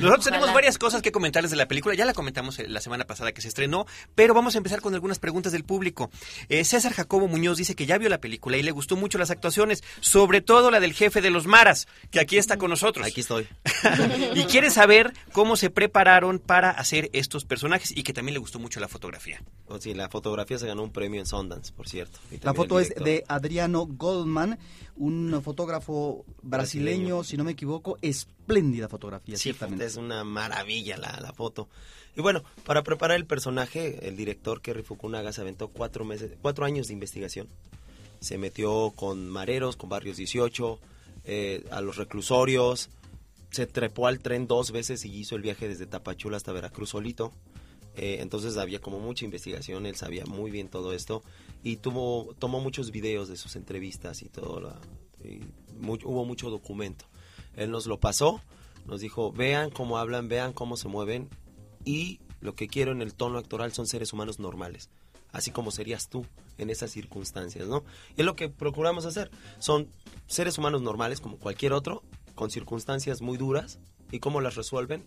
Nosotros 0.00 0.24
tenemos 0.24 0.44
Ojalá. 0.44 0.54
varias 0.54 0.78
cosas 0.78 1.02
que 1.02 1.12
comentarles 1.12 1.50
de 1.50 1.56
la 1.56 1.68
película, 1.68 1.94
ya 1.94 2.04
la 2.04 2.14
comentamos 2.14 2.58
eh, 2.58 2.68
la 2.68 2.80
semana 2.80 3.04
pasada 3.04 3.32
que 3.32 3.40
se 3.40 3.48
estrenó, 3.48 3.86
pero 4.14 4.34
vamos 4.34 4.54
a 4.54 4.58
empezar 4.58 4.80
con 4.80 4.94
algunas 4.94 5.18
preguntas 5.18 5.52
del 5.52 5.64
público. 5.64 6.10
Eh, 6.48 6.64
César 6.64 6.92
Jacobo 6.92 7.28
Muñoz 7.28 7.58
dice 7.58 7.74
que 7.74 7.86
ya 7.86 7.98
vio 7.98 8.08
la 8.08 8.18
película 8.18 8.56
y 8.56 8.62
le 8.62 8.70
gustó 8.70 8.96
mucho 8.96 9.18
las 9.18 9.30
actuaciones, 9.30 9.82
sobre 10.00 10.40
todo 10.40 10.70
la 10.70 10.80
del 10.80 10.92
jefe 10.92 11.20
de 11.20 11.30
los 11.30 11.46
Maras, 11.46 11.86
que 12.10 12.20
aquí 12.20 12.38
está 12.38 12.56
con 12.56 12.70
nosotros. 12.70 13.06
Aquí 13.06 13.20
estoy. 13.20 13.48
y 14.34 14.44
quiere 14.44 14.70
saber 14.70 15.12
cómo 15.32 15.56
se 15.56 15.70
prepararon 15.70 16.38
para 16.38 16.70
hacer 16.70 17.10
estos 17.12 17.44
personajes 17.44 17.96
y 17.96 18.02
que 18.02 18.12
también 18.12 18.34
le 18.34 18.40
gustó 18.40 18.58
mucho 18.58 18.80
la 18.80 18.88
fotografía. 18.88 19.42
Oh, 19.66 19.78
sí, 19.78 19.94
la 19.94 20.08
fotografía 20.08 20.58
se 20.58 20.66
ganó 20.66 20.82
un 20.82 20.92
premio 20.92 21.20
en 21.20 21.26
Sundance, 21.26 21.72
por 21.72 21.88
cierto. 21.88 22.18
La 22.42 22.54
foto 22.54 22.78
es 22.80 22.94
de 22.94 23.24
Adriano 23.28 23.86
Goldman, 23.86 24.58
un 24.96 25.40
fotógrafo 25.42 26.11
brasileño, 26.42 26.42
Brasileño. 26.42 27.24
si 27.24 27.36
no 27.36 27.44
me 27.44 27.52
equivoco, 27.52 27.98
espléndida 28.02 28.88
fotografía, 28.88 29.36
Sí, 29.36 29.44
ciertamente. 29.44 29.84
es 29.84 29.96
una 29.96 30.24
maravilla 30.24 30.96
la, 30.96 31.18
la 31.20 31.32
foto. 31.32 31.68
Y 32.16 32.20
bueno, 32.20 32.42
para 32.64 32.82
preparar 32.82 33.16
el 33.16 33.26
personaje, 33.26 34.06
el 34.08 34.16
director 34.16 34.60
Kerry 34.60 34.82
Fukunaga 34.82 35.32
se 35.32 35.40
aventó 35.40 35.68
cuatro 35.68 36.04
meses, 36.04 36.32
cuatro 36.42 36.64
años 36.64 36.88
de 36.88 36.94
investigación. 36.94 37.48
Se 38.20 38.38
metió 38.38 38.92
con 38.94 39.28
mareros, 39.28 39.76
con 39.76 39.88
barrios 39.88 40.16
18, 40.16 40.78
eh, 41.24 41.64
a 41.70 41.80
los 41.80 41.96
reclusorios. 41.96 42.90
Se 43.50 43.66
trepó 43.66 44.06
al 44.06 44.20
tren 44.20 44.46
dos 44.46 44.70
veces 44.72 45.04
y 45.04 45.14
hizo 45.14 45.36
el 45.36 45.42
viaje 45.42 45.68
desde 45.68 45.86
Tapachula 45.86 46.36
hasta 46.36 46.52
Veracruz 46.52 46.90
solito. 46.90 47.32
Eh, 47.96 48.18
entonces 48.20 48.56
había 48.56 48.80
como 48.80 49.00
mucha 49.00 49.26
investigación, 49.26 49.84
él 49.84 49.96
sabía 49.96 50.24
muy 50.24 50.50
bien 50.50 50.68
todo 50.68 50.94
esto 50.94 51.22
y 51.62 51.76
tuvo, 51.76 52.34
tomó 52.38 52.58
muchos 52.58 52.90
videos 52.90 53.28
de 53.28 53.36
sus 53.36 53.54
entrevistas 53.56 54.22
y 54.22 54.30
todo. 54.30 54.60
la- 54.60 54.80
hubo 56.04 56.24
mucho 56.24 56.50
documento. 56.50 57.06
Él 57.56 57.70
nos 57.70 57.86
lo 57.86 58.00
pasó, 58.00 58.40
nos 58.86 59.00
dijo, 59.00 59.32
vean 59.32 59.70
cómo 59.70 59.98
hablan, 59.98 60.28
vean 60.28 60.52
cómo 60.52 60.76
se 60.76 60.88
mueven 60.88 61.28
y 61.84 62.20
lo 62.40 62.54
que 62.54 62.68
quiero 62.68 62.92
en 62.92 63.02
el 63.02 63.14
tono 63.14 63.38
actoral 63.38 63.72
son 63.72 63.86
seres 63.86 64.12
humanos 64.12 64.38
normales, 64.38 64.90
así 65.30 65.50
como 65.50 65.70
serías 65.70 66.08
tú 66.08 66.26
en 66.58 66.70
esas 66.70 66.90
circunstancias, 66.90 67.68
¿no? 67.68 67.84
Y 68.16 68.20
es 68.20 68.26
lo 68.26 68.36
que 68.36 68.48
procuramos 68.48 69.06
hacer, 69.06 69.30
son 69.58 69.88
seres 70.26 70.58
humanos 70.58 70.82
normales 70.82 71.20
como 71.20 71.38
cualquier 71.38 71.72
otro, 71.72 72.02
con 72.34 72.50
circunstancias 72.50 73.22
muy 73.22 73.38
duras 73.38 73.78
y 74.10 74.18
cómo 74.18 74.40
las 74.40 74.56
resuelven, 74.56 75.04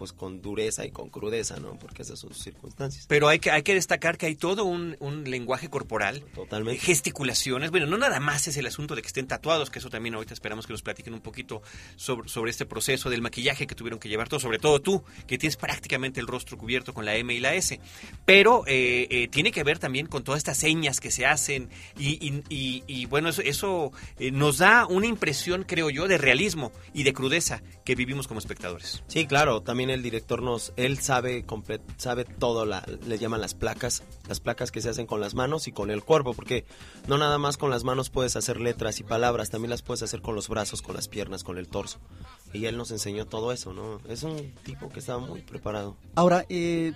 pues 0.00 0.14
con 0.14 0.40
dureza 0.40 0.86
y 0.86 0.90
con 0.92 1.10
crudeza, 1.10 1.60
¿no? 1.60 1.78
Porque 1.78 2.00
esas 2.00 2.18
son 2.18 2.32
sus 2.32 2.42
circunstancias. 2.42 3.04
Pero 3.06 3.28
hay 3.28 3.38
que, 3.38 3.50
hay 3.50 3.62
que 3.62 3.74
destacar 3.74 4.16
que 4.16 4.24
hay 4.24 4.34
todo 4.34 4.64
un, 4.64 4.96
un 4.98 5.24
lenguaje 5.24 5.68
corporal, 5.68 6.22
Totalmente. 6.34 6.80
gesticulaciones. 6.80 7.70
Bueno, 7.70 7.84
no 7.84 7.98
nada 7.98 8.18
más 8.18 8.48
es 8.48 8.56
el 8.56 8.64
asunto 8.64 8.96
de 8.96 9.02
que 9.02 9.08
estén 9.08 9.26
tatuados, 9.26 9.68
que 9.68 9.78
eso 9.78 9.90
también 9.90 10.14
ahorita 10.14 10.32
esperamos 10.32 10.66
que 10.66 10.72
nos 10.72 10.80
platiquen 10.80 11.12
un 11.12 11.20
poquito 11.20 11.60
sobre, 11.96 12.30
sobre 12.30 12.50
este 12.50 12.64
proceso 12.64 13.10
del 13.10 13.20
maquillaje 13.20 13.66
que 13.66 13.74
tuvieron 13.74 14.00
que 14.00 14.08
llevar 14.08 14.30
todos, 14.30 14.42
sobre 14.42 14.58
todo 14.58 14.80
tú, 14.80 15.04
que 15.26 15.36
tienes 15.36 15.56
prácticamente 15.58 16.18
el 16.18 16.26
rostro 16.26 16.56
cubierto 16.56 16.94
con 16.94 17.04
la 17.04 17.14
M 17.16 17.34
y 17.34 17.38
la 17.40 17.52
S. 17.54 17.78
Pero 18.24 18.64
eh, 18.66 19.06
eh, 19.10 19.28
tiene 19.28 19.52
que 19.52 19.62
ver 19.64 19.78
también 19.78 20.06
con 20.06 20.24
todas 20.24 20.38
estas 20.38 20.56
señas 20.56 20.98
que 20.98 21.10
se 21.10 21.26
hacen 21.26 21.68
y, 21.98 22.12
y- 22.26 22.42
y- 22.48 22.84
y, 22.86 23.04
bueno, 23.04 23.28
eso, 23.28 23.42
eso 23.42 23.92
eh, 24.18 24.30
nos 24.30 24.56
da 24.56 24.86
una 24.86 25.06
impresión, 25.06 25.64
creo 25.64 25.90
yo, 25.90 26.08
de 26.08 26.16
realismo 26.16 26.72
y 26.94 27.02
de 27.02 27.12
crudeza 27.12 27.62
que 27.84 27.94
vivimos 27.94 28.26
como 28.28 28.40
espectadores. 28.40 29.02
Sí, 29.08 29.26
claro, 29.26 29.60
también 29.60 29.89
el 29.90 30.02
director 30.02 30.42
nos, 30.42 30.72
él 30.76 30.98
sabe, 30.98 31.44
sabe 31.96 32.24
todo, 32.24 32.64
la, 32.64 32.84
le 33.06 33.18
llaman 33.18 33.40
las 33.40 33.54
placas, 33.54 34.02
las 34.28 34.40
placas 34.40 34.70
que 34.70 34.80
se 34.80 34.88
hacen 34.88 35.06
con 35.06 35.20
las 35.20 35.34
manos 35.34 35.68
y 35.68 35.72
con 35.72 35.90
el 35.90 36.02
cuerpo, 36.02 36.34
porque 36.34 36.64
no 37.06 37.18
nada 37.18 37.38
más 37.38 37.56
con 37.56 37.70
las 37.70 37.84
manos 37.84 38.10
puedes 38.10 38.36
hacer 38.36 38.60
letras 38.60 39.00
y 39.00 39.04
palabras, 39.04 39.50
también 39.50 39.70
las 39.70 39.82
puedes 39.82 40.02
hacer 40.02 40.22
con 40.22 40.34
los 40.34 40.48
brazos, 40.48 40.82
con 40.82 40.94
las 40.94 41.08
piernas, 41.08 41.44
con 41.44 41.58
el 41.58 41.68
torso. 41.68 41.98
Y 42.52 42.64
él 42.64 42.76
nos 42.76 42.90
enseñó 42.90 43.26
todo 43.26 43.52
eso, 43.52 43.72
¿no? 43.72 44.00
Es 44.08 44.22
un 44.22 44.52
tipo 44.64 44.88
que 44.88 45.00
estaba 45.00 45.18
muy 45.18 45.42
preparado. 45.42 45.96
Ahora, 46.14 46.44
eh, 46.48 46.92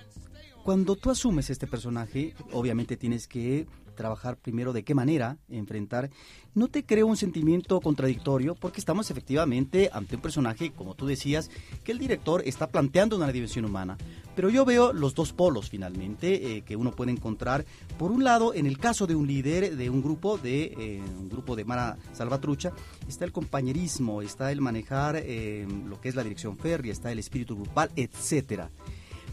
cuando 0.65 0.97
tú 0.97 1.11
asumes 1.11 1.51
este 1.51 1.67
personaje, 1.67 2.35
obviamente 2.53 2.97
tienes 2.97 3.29
que 3.29 3.67
trabajar 3.95 4.37
primero 4.37 4.73
de 4.73 4.85
qué 4.85 4.95
manera 4.95 5.39
enfrentar. 5.49 6.11
¿No 6.55 6.69
te 6.69 6.85
crea 6.85 7.05
un 7.05 7.17
sentimiento 7.17 7.81
contradictorio? 7.81 8.55
Porque 8.55 8.81
estamos 8.81 9.11
efectivamente 9.11 9.91
ante 9.93 10.17
un 10.17 10.23
personaje, 10.23 10.73
como 10.73 10.95
tú 10.95 11.07
decías, 11.07 11.51
que 11.83 11.93
el 11.93 11.99
director 11.99 12.43
está 12.45 12.69
planteando 12.69 13.17
una 13.17 13.33
dimensión 13.33 13.65
humana. 13.65 13.97
Pero 14.37 14.51
yo 14.51 14.65
veo 14.65 14.93
los 14.93 15.15
dos 15.15 15.33
polos 15.33 15.71
finalmente 15.71 16.57
eh, 16.57 16.63
que 16.63 16.77
uno 16.77 16.93
puede 16.93 17.13
encontrar. 17.13 17.65
Por 17.99 18.11
un 18.11 18.25
lado, 18.25 18.55
en 18.55 18.67
el 18.67 18.79
caso 18.79 19.07
de 19.07 19.15
un 19.15 19.27
líder 19.27 19.77
de 19.77 19.91
un 19.91 20.03
grupo 20.03 20.39
de 20.39 20.65
eh, 20.79 21.03
un 21.19 21.29
grupo 21.29 21.57
de 21.57 21.65
Mara 21.65 21.97
Salvatrucha, 22.13 22.73
está 23.09 23.25
el 23.25 23.33
compañerismo, 23.33 24.23
está 24.23 24.53
el 24.53 24.61
manejar 24.61 25.17
eh, 25.17 25.67
lo 25.89 26.01
que 26.01 26.09
es 26.09 26.15
la 26.15 26.23
dirección 26.23 26.57
férrea, 26.57 26.93
está 26.93 27.13
el 27.13 27.19
espíritu 27.19 27.57
grupal, 27.57 27.91
etcétera. 27.97 28.71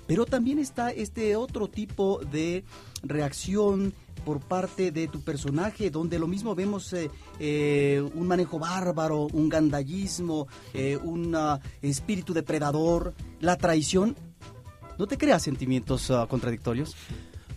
Pero 0.07 0.25
también 0.25 0.59
está 0.59 0.91
este 0.91 1.35
otro 1.35 1.67
tipo 1.67 2.19
de 2.31 2.63
reacción 3.03 3.93
por 4.25 4.39
parte 4.39 4.91
de 4.91 5.07
tu 5.07 5.21
personaje, 5.21 5.89
donde 5.89 6.19
lo 6.19 6.27
mismo 6.27 6.55
vemos 6.55 6.93
eh, 6.93 7.09
eh, 7.39 8.03
un 8.13 8.27
manejo 8.27 8.59
bárbaro, 8.59 9.27
un 9.33 9.49
gandallismo, 9.49 10.47
eh, 10.73 10.97
un 10.97 11.35
ah, 11.35 11.59
espíritu 11.81 12.33
depredador, 12.33 13.13
la 13.39 13.57
traición. 13.57 14.15
¿No 14.97 15.07
te 15.07 15.17
creas 15.17 15.41
sentimientos 15.43 16.11
ah, 16.11 16.27
contradictorios? 16.29 16.95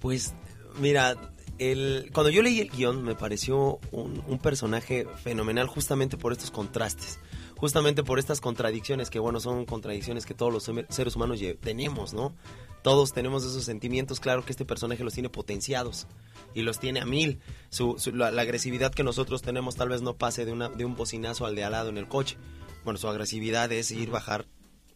Pues, 0.00 0.34
mira, 0.80 1.16
el, 1.58 2.10
cuando 2.12 2.30
yo 2.30 2.42
leí 2.42 2.60
el 2.60 2.70
guion 2.70 3.02
me 3.02 3.14
pareció 3.14 3.78
un, 3.92 4.22
un 4.26 4.38
personaje 4.38 5.06
fenomenal 5.22 5.66
justamente 5.66 6.16
por 6.16 6.32
estos 6.32 6.50
contrastes, 6.50 7.18
justamente 7.56 8.02
por 8.02 8.18
estas 8.18 8.40
contradicciones 8.40 9.10
que, 9.10 9.18
bueno, 9.18 9.40
son 9.40 9.64
contradicciones 9.64 10.26
que 10.26 10.34
todos 10.34 10.52
los 10.52 10.70
seres 10.88 11.16
humanos 11.16 11.40
tenemos, 11.60 12.12
¿no? 12.14 12.34
Todos 12.82 13.12
tenemos 13.12 13.44
esos 13.44 13.64
sentimientos, 13.64 14.20
claro 14.20 14.44
que 14.44 14.52
este 14.52 14.66
personaje 14.66 15.04
los 15.04 15.14
tiene 15.14 15.30
potenciados 15.30 16.06
y 16.54 16.62
los 16.62 16.78
tiene 16.80 17.00
a 17.00 17.06
mil. 17.06 17.40
Su, 17.70 17.94
su- 17.98 18.14
la, 18.14 18.30
la 18.30 18.42
agresividad 18.42 18.92
que 18.92 19.02
nosotros 19.02 19.40
tenemos 19.40 19.74
tal 19.76 19.88
vez 19.88 20.02
no 20.02 20.16
pase 20.16 20.44
de, 20.44 20.52
una, 20.52 20.68
de 20.68 20.84
un 20.84 20.94
bocinazo 20.94 21.46
al 21.46 21.54
de 21.54 21.64
al 21.64 21.72
lado 21.72 21.88
en 21.88 21.96
el 21.96 22.08
coche. 22.08 22.36
Bueno, 22.84 22.98
su 22.98 23.08
agresividad 23.08 23.72
es 23.72 23.90
ir, 23.90 24.10
bajar, 24.10 24.44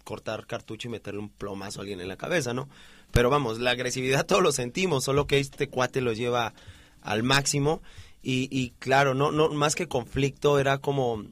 cortar 0.04 0.46
cartucho 0.46 0.88
y 0.88 0.90
meterle 0.90 1.20
un 1.20 1.30
plomazo 1.30 1.80
a 1.80 1.82
alguien 1.82 2.00
en 2.02 2.08
la 2.08 2.16
cabeza, 2.18 2.52
¿no? 2.52 2.68
Pero 3.10 3.30
vamos, 3.30 3.58
la 3.58 3.70
agresividad 3.70 4.26
todos 4.26 4.42
lo 4.42 4.52
sentimos, 4.52 5.04
solo 5.04 5.26
que 5.26 5.38
este 5.38 5.70
cuate 5.70 6.02
lo 6.02 6.12
lleva 6.12 6.52
al 7.00 7.22
máximo 7.22 7.80
y, 8.22 8.48
y 8.50 8.70
claro, 8.78 9.14
no, 9.14 9.32
no, 9.32 9.48
más 9.48 9.74
que 9.74 9.88
conflicto 9.88 10.58
era 10.58 10.76
como, 10.76 11.24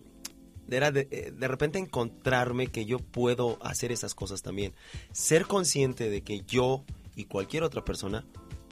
era 0.70 0.90
de, 0.90 1.08
eh, 1.10 1.32
de 1.36 1.48
repente 1.48 1.78
encontrarme 1.78 2.68
que 2.68 2.84
yo 2.84 2.98
puedo 2.98 3.58
hacer 3.62 3.92
esas 3.92 4.14
cosas 4.14 4.42
también, 4.42 4.74
ser 5.12 5.46
consciente 5.46 6.10
de 6.10 6.22
que 6.22 6.42
yo 6.46 6.84
y 7.14 7.24
cualquier 7.24 7.62
otra 7.62 7.84
persona 7.84 8.24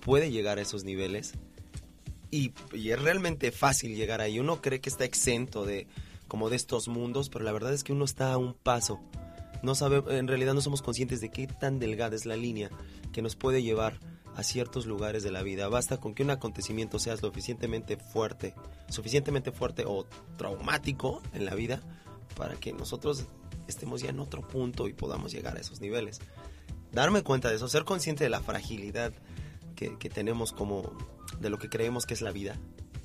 puede 0.04 0.30
llegar 0.30 0.58
a 0.58 0.62
esos 0.62 0.84
niveles 0.84 1.34
y, 2.34 2.52
es 2.74 3.00
realmente 3.00 3.52
fácil 3.52 3.94
llegar 3.94 4.20
ahí. 4.20 4.40
Uno 4.40 4.60
cree 4.60 4.80
que 4.80 4.90
está 4.90 5.04
exento 5.04 5.64
de 5.64 5.86
como 6.26 6.50
de 6.50 6.56
estos 6.56 6.88
mundos, 6.88 7.28
pero 7.28 7.44
la 7.44 7.52
verdad 7.52 7.72
es 7.72 7.84
que 7.84 7.92
uno 7.92 8.04
está 8.04 8.32
a 8.32 8.38
un 8.38 8.54
paso. 8.54 9.00
No 9.62 9.76
sabe, 9.76 10.02
en 10.18 10.26
realidad 10.26 10.52
no 10.52 10.60
somos 10.60 10.82
conscientes 10.82 11.20
de 11.20 11.30
qué 11.30 11.46
tan 11.46 11.78
delgada 11.78 12.16
es 12.16 12.26
la 12.26 12.36
línea 12.36 12.70
que 13.12 13.22
nos 13.22 13.36
puede 13.36 13.62
llevar 13.62 14.00
a 14.34 14.42
ciertos 14.42 14.86
lugares 14.86 15.22
de 15.22 15.30
la 15.30 15.42
vida. 15.42 15.68
Basta 15.68 15.98
con 15.98 16.14
que 16.14 16.22
un 16.22 16.30
acontecimiento 16.30 16.98
sea 16.98 17.16
suficientemente 17.16 17.96
fuerte, 17.96 18.54
suficientemente 18.88 19.52
fuerte 19.52 19.84
o 19.86 20.06
traumático 20.36 21.22
en 21.32 21.44
la 21.44 21.54
vida 21.54 21.80
para 22.36 22.56
que 22.56 22.72
nosotros 22.72 23.26
estemos 23.68 24.02
ya 24.02 24.10
en 24.10 24.20
otro 24.20 24.46
punto 24.46 24.88
y 24.88 24.92
podamos 24.92 25.32
llegar 25.32 25.56
a 25.56 25.60
esos 25.60 25.80
niveles. 25.80 26.20
Darme 26.92 27.22
cuenta 27.22 27.48
de 27.48 27.56
eso, 27.56 27.68
ser 27.68 27.84
consciente 27.84 28.24
de 28.24 28.30
la 28.30 28.40
fragilidad 28.40 29.12
que, 29.74 29.98
que 29.98 30.10
tenemos 30.10 30.52
como 30.52 30.96
de 31.40 31.50
lo 31.50 31.58
que 31.58 31.68
creemos 31.68 32.06
que 32.06 32.14
es 32.14 32.22
la 32.22 32.30
vida, 32.30 32.56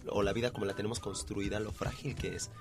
o 0.07 0.23
la 0.23 0.33
vida 0.33 0.51
como 0.51 0.65
la 0.65 0.75
tenemos 0.75 0.99
construida, 0.99 1.59
lo 1.59 1.71
frágil 1.71 2.15
que 2.15 2.35
es. 2.35 2.51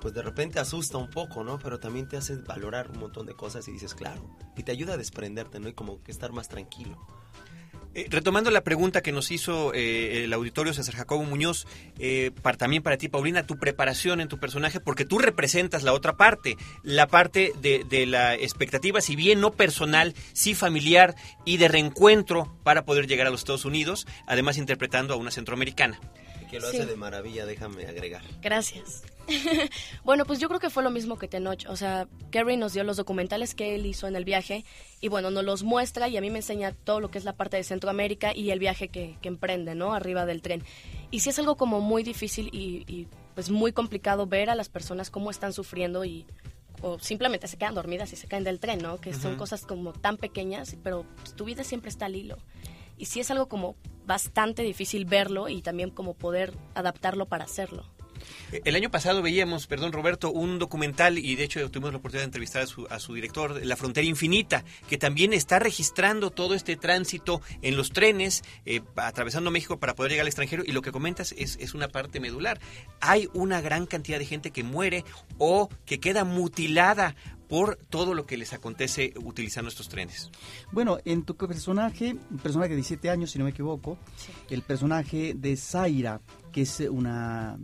pues 0.00 0.12
de 0.12 0.22
repente 0.22 0.58
asusta 0.58 0.98
un 0.98 1.10
poco, 1.10 1.42
¿no? 1.42 1.58
Pero 1.58 1.80
también 1.80 2.06
te 2.08 2.16
hace 2.16 2.36
valorar 2.36 2.90
un 2.90 2.98
montón 2.98 3.26
de 3.26 3.34
cosas 3.34 3.66
y 3.68 3.72
dices, 3.72 3.94
claro, 3.94 4.28
y 4.56 4.62
te 4.62 4.72
ayuda 4.72 4.94
a 4.94 4.96
desprenderte, 4.96 5.58
¿no? 5.58 5.68
Y 5.68 5.72
como 5.72 6.02
que 6.02 6.12
estar 6.12 6.32
más 6.32 6.48
tranquilo. 6.48 6.98
Eh, 7.96 8.08
retomando 8.10 8.50
la 8.50 8.62
pregunta 8.62 9.00
que 9.00 9.10
nos 9.10 9.30
hizo 9.30 9.72
eh, 9.72 10.24
el 10.24 10.32
auditorio 10.34 10.74
César 10.74 10.94
Jacobo 10.94 11.24
Muñoz, 11.24 11.66
eh, 11.98 12.30
también 12.58 12.82
para 12.82 12.98
ti, 12.98 13.08
Paulina, 13.08 13.46
tu 13.46 13.56
preparación 13.56 14.20
en 14.20 14.28
tu 14.28 14.38
personaje, 14.38 14.80
porque 14.80 15.06
tú 15.06 15.16
representas 15.18 15.82
la 15.82 15.94
otra 15.94 16.14
parte, 16.18 16.58
la 16.82 17.06
parte 17.06 17.54
de 17.58 18.06
la 18.06 18.34
expectativa, 18.34 19.00
si 19.00 19.16
bien 19.16 19.40
no 19.40 19.50
personal, 19.50 20.14
sí 20.34 20.54
familiar 20.54 21.14
y 21.46 21.56
de 21.56 21.68
reencuentro 21.68 22.54
para 22.64 22.84
poder 22.84 23.06
llegar 23.06 23.28
a 23.28 23.30
los 23.30 23.40
Estados 23.40 23.64
Unidos, 23.64 24.06
además 24.26 24.58
interpretando 24.58 25.14
a 25.14 25.16
una 25.16 25.30
centroamericana. 25.30 25.98
Que 26.50 26.60
lo 26.60 26.70
Sí. 26.70 26.76
hace 26.78 26.86
de 26.86 26.96
maravilla, 26.96 27.44
déjame 27.46 27.86
agregar. 27.86 28.22
Gracias. 28.40 29.02
bueno, 30.04 30.24
pues 30.24 30.38
yo 30.38 30.48
creo 30.48 30.60
que 30.60 30.70
fue 30.70 30.82
lo 30.82 30.90
mismo 30.90 31.18
que 31.18 31.26
Tenoch. 31.28 31.64
O 31.68 31.76
sea, 31.76 32.06
Kerry 32.30 32.56
nos 32.56 32.72
dio 32.72 32.84
los 32.84 32.96
documentales 32.96 33.54
que 33.54 33.74
él 33.74 33.86
hizo 33.86 34.06
en 34.06 34.14
el 34.16 34.24
viaje 34.24 34.64
y 35.00 35.08
bueno, 35.08 35.30
nos 35.30 35.44
los 35.44 35.62
muestra 35.64 36.08
y 36.08 36.16
a 36.16 36.20
mí 36.20 36.30
me 36.30 36.38
enseña 36.38 36.72
todo 36.72 37.00
lo 37.00 37.10
que 37.10 37.18
es 37.18 37.24
la 37.24 37.32
parte 37.34 37.56
de 37.56 37.64
Centroamérica 37.64 38.34
y 38.34 38.50
el 38.50 38.58
viaje 38.60 38.88
que, 38.88 39.16
que 39.20 39.28
emprende, 39.28 39.74
¿no? 39.74 39.94
Arriba 39.94 40.26
del 40.26 40.42
tren. 40.42 40.62
Y 41.10 41.20
sí 41.20 41.30
es 41.30 41.38
algo 41.38 41.56
como 41.56 41.80
muy 41.80 42.02
difícil 42.02 42.48
y, 42.52 42.84
y, 42.86 43.08
pues 43.34 43.50
muy 43.50 43.72
complicado 43.72 44.26
ver 44.26 44.48
a 44.48 44.54
las 44.54 44.68
personas 44.68 45.10
cómo 45.10 45.30
están 45.30 45.52
sufriendo 45.52 46.04
y 46.04 46.24
o 46.82 46.98
simplemente 46.98 47.48
se 47.48 47.56
quedan 47.56 47.74
dormidas 47.74 48.12
y 48.12 48.16
se 48.16 48.28
caen 48.28 48.44
del 48.44 48.60
tren, 48.60 48.80
¿no? 48.80 49.00
Que 49.00 49.12
son 49.14 49.36
cosas 49.36 49.64
como 49.64 49.92
tan 49.94 50.18
pequeñas, 50.18 50.76
pero 50.82 51.06
pues, 51.16 51.34
tu 51.34 51.44
vida 51.44 51.64
siempre 51.64 51.88
está 51.88 52.04
al 52.06 52.16
hilo. 52.16 52.36
Y 52.96 53.06
sí 53.06 53.20
es 53.20 53.30
algo 53.30 53.48
como 53.48 53.76
bastante 54.06 54.62
difícil 54.62 55.04
verlo 55.04 55.48
y 55.48 55.62
también 55.62 55.90
como 55.90 56.14
poder 56.14 56.54
adaptarlo 56.74 57.26
para 57.26 57.44
hacerlo. 57.44 57.84
El 58.64 58.74
año 58.76 58.90
pasado 58.90 59.22
veíamos, 59.22 59.66
perdón 59.66 59.92
Roberto, 59.92 60.30
un 60.30 60.58
documental 60.58 61.18
y 61.18 61.34
de 61.36 61.44
hecho 61.44 61.70
tuvimos 61.70 61.92
la 61.92 61.98
oportunidad 61.98 62.22
de 62.22 62.26
entrevistar 62.26 62.62
a 62.62 62.66
su, 62.66 62.86
a 62.88 62.98
su 62.98 63.14
director, 63.14 63.64
La 63.64 63.76
Frontera 63.76 64.06
Infinita, 64.06 64.64
que 64.88 64.98
también 64.98 65.32
está 65.32 65.58
registrando 65.58 66.30
todo 66.30 66.54
este 66.54 66.76
tránsito 66.76 67.40
en 67.62 67.76
los 67.76 67.90
trenes, 67.90 68.42
eh, 68.64 68.80
atravesando 68.96 69.50
México 69.50 69.78
para 69.78 69.94
poder 69.94 70.10
llegar 70.12 70.22
al 70.24 70.28
extranjero 70.28 70.62
y 70.66 70.72
lo 70.72 70.82
que 70.82 70.92
comentas 70.92 71.34
es, 71.36 71.56
es 71.60 71.74
una 71.74 71.88
parte 71.88 72.20
medular. 72.20 72.60
Hay 73.00 73.28
una 73.34 73.60
gran 73.60 73.86
cantidad 73.86 74.18
de 74.18 74.26
gente 74.26 74.50
que 74.50 74.62
muere 74.64 75.04
o 75.38 75.68
que 75.84 76.00
queda 76.00 76.24
mutilada 76.24 77.14
por 77.48 77.76
todo 77.76 78.14
lo 78.14 78.26
que 78.26 78.36
les 78.36 78.52
acontece 78.52 79.12
utilizando 79.22 79.68
estos 79.68 79.88
trenes. 79.88 80.30
Bueno, 80.72 80.98
en 81.04 81.22
tu 81.24 81.36
personaje, 81.36 82.16
un 82.30 82.38
personaje 82.38 82.70
de 82.70 82.76
17 82.76 83.08
años, 83.08 83.30
si 83.30 83.38
no 83.38 83.44
me 83.44 83.52
equivoco, 83.52 83.98
Sí. 84.16 84.32
el 84.50 84.62
personaje 84.62 85.32
de 85.36 85.56
Zaira, 85.56 86.20
que 86.52 86.62
es 86.62 86.80
una 86.80 87.56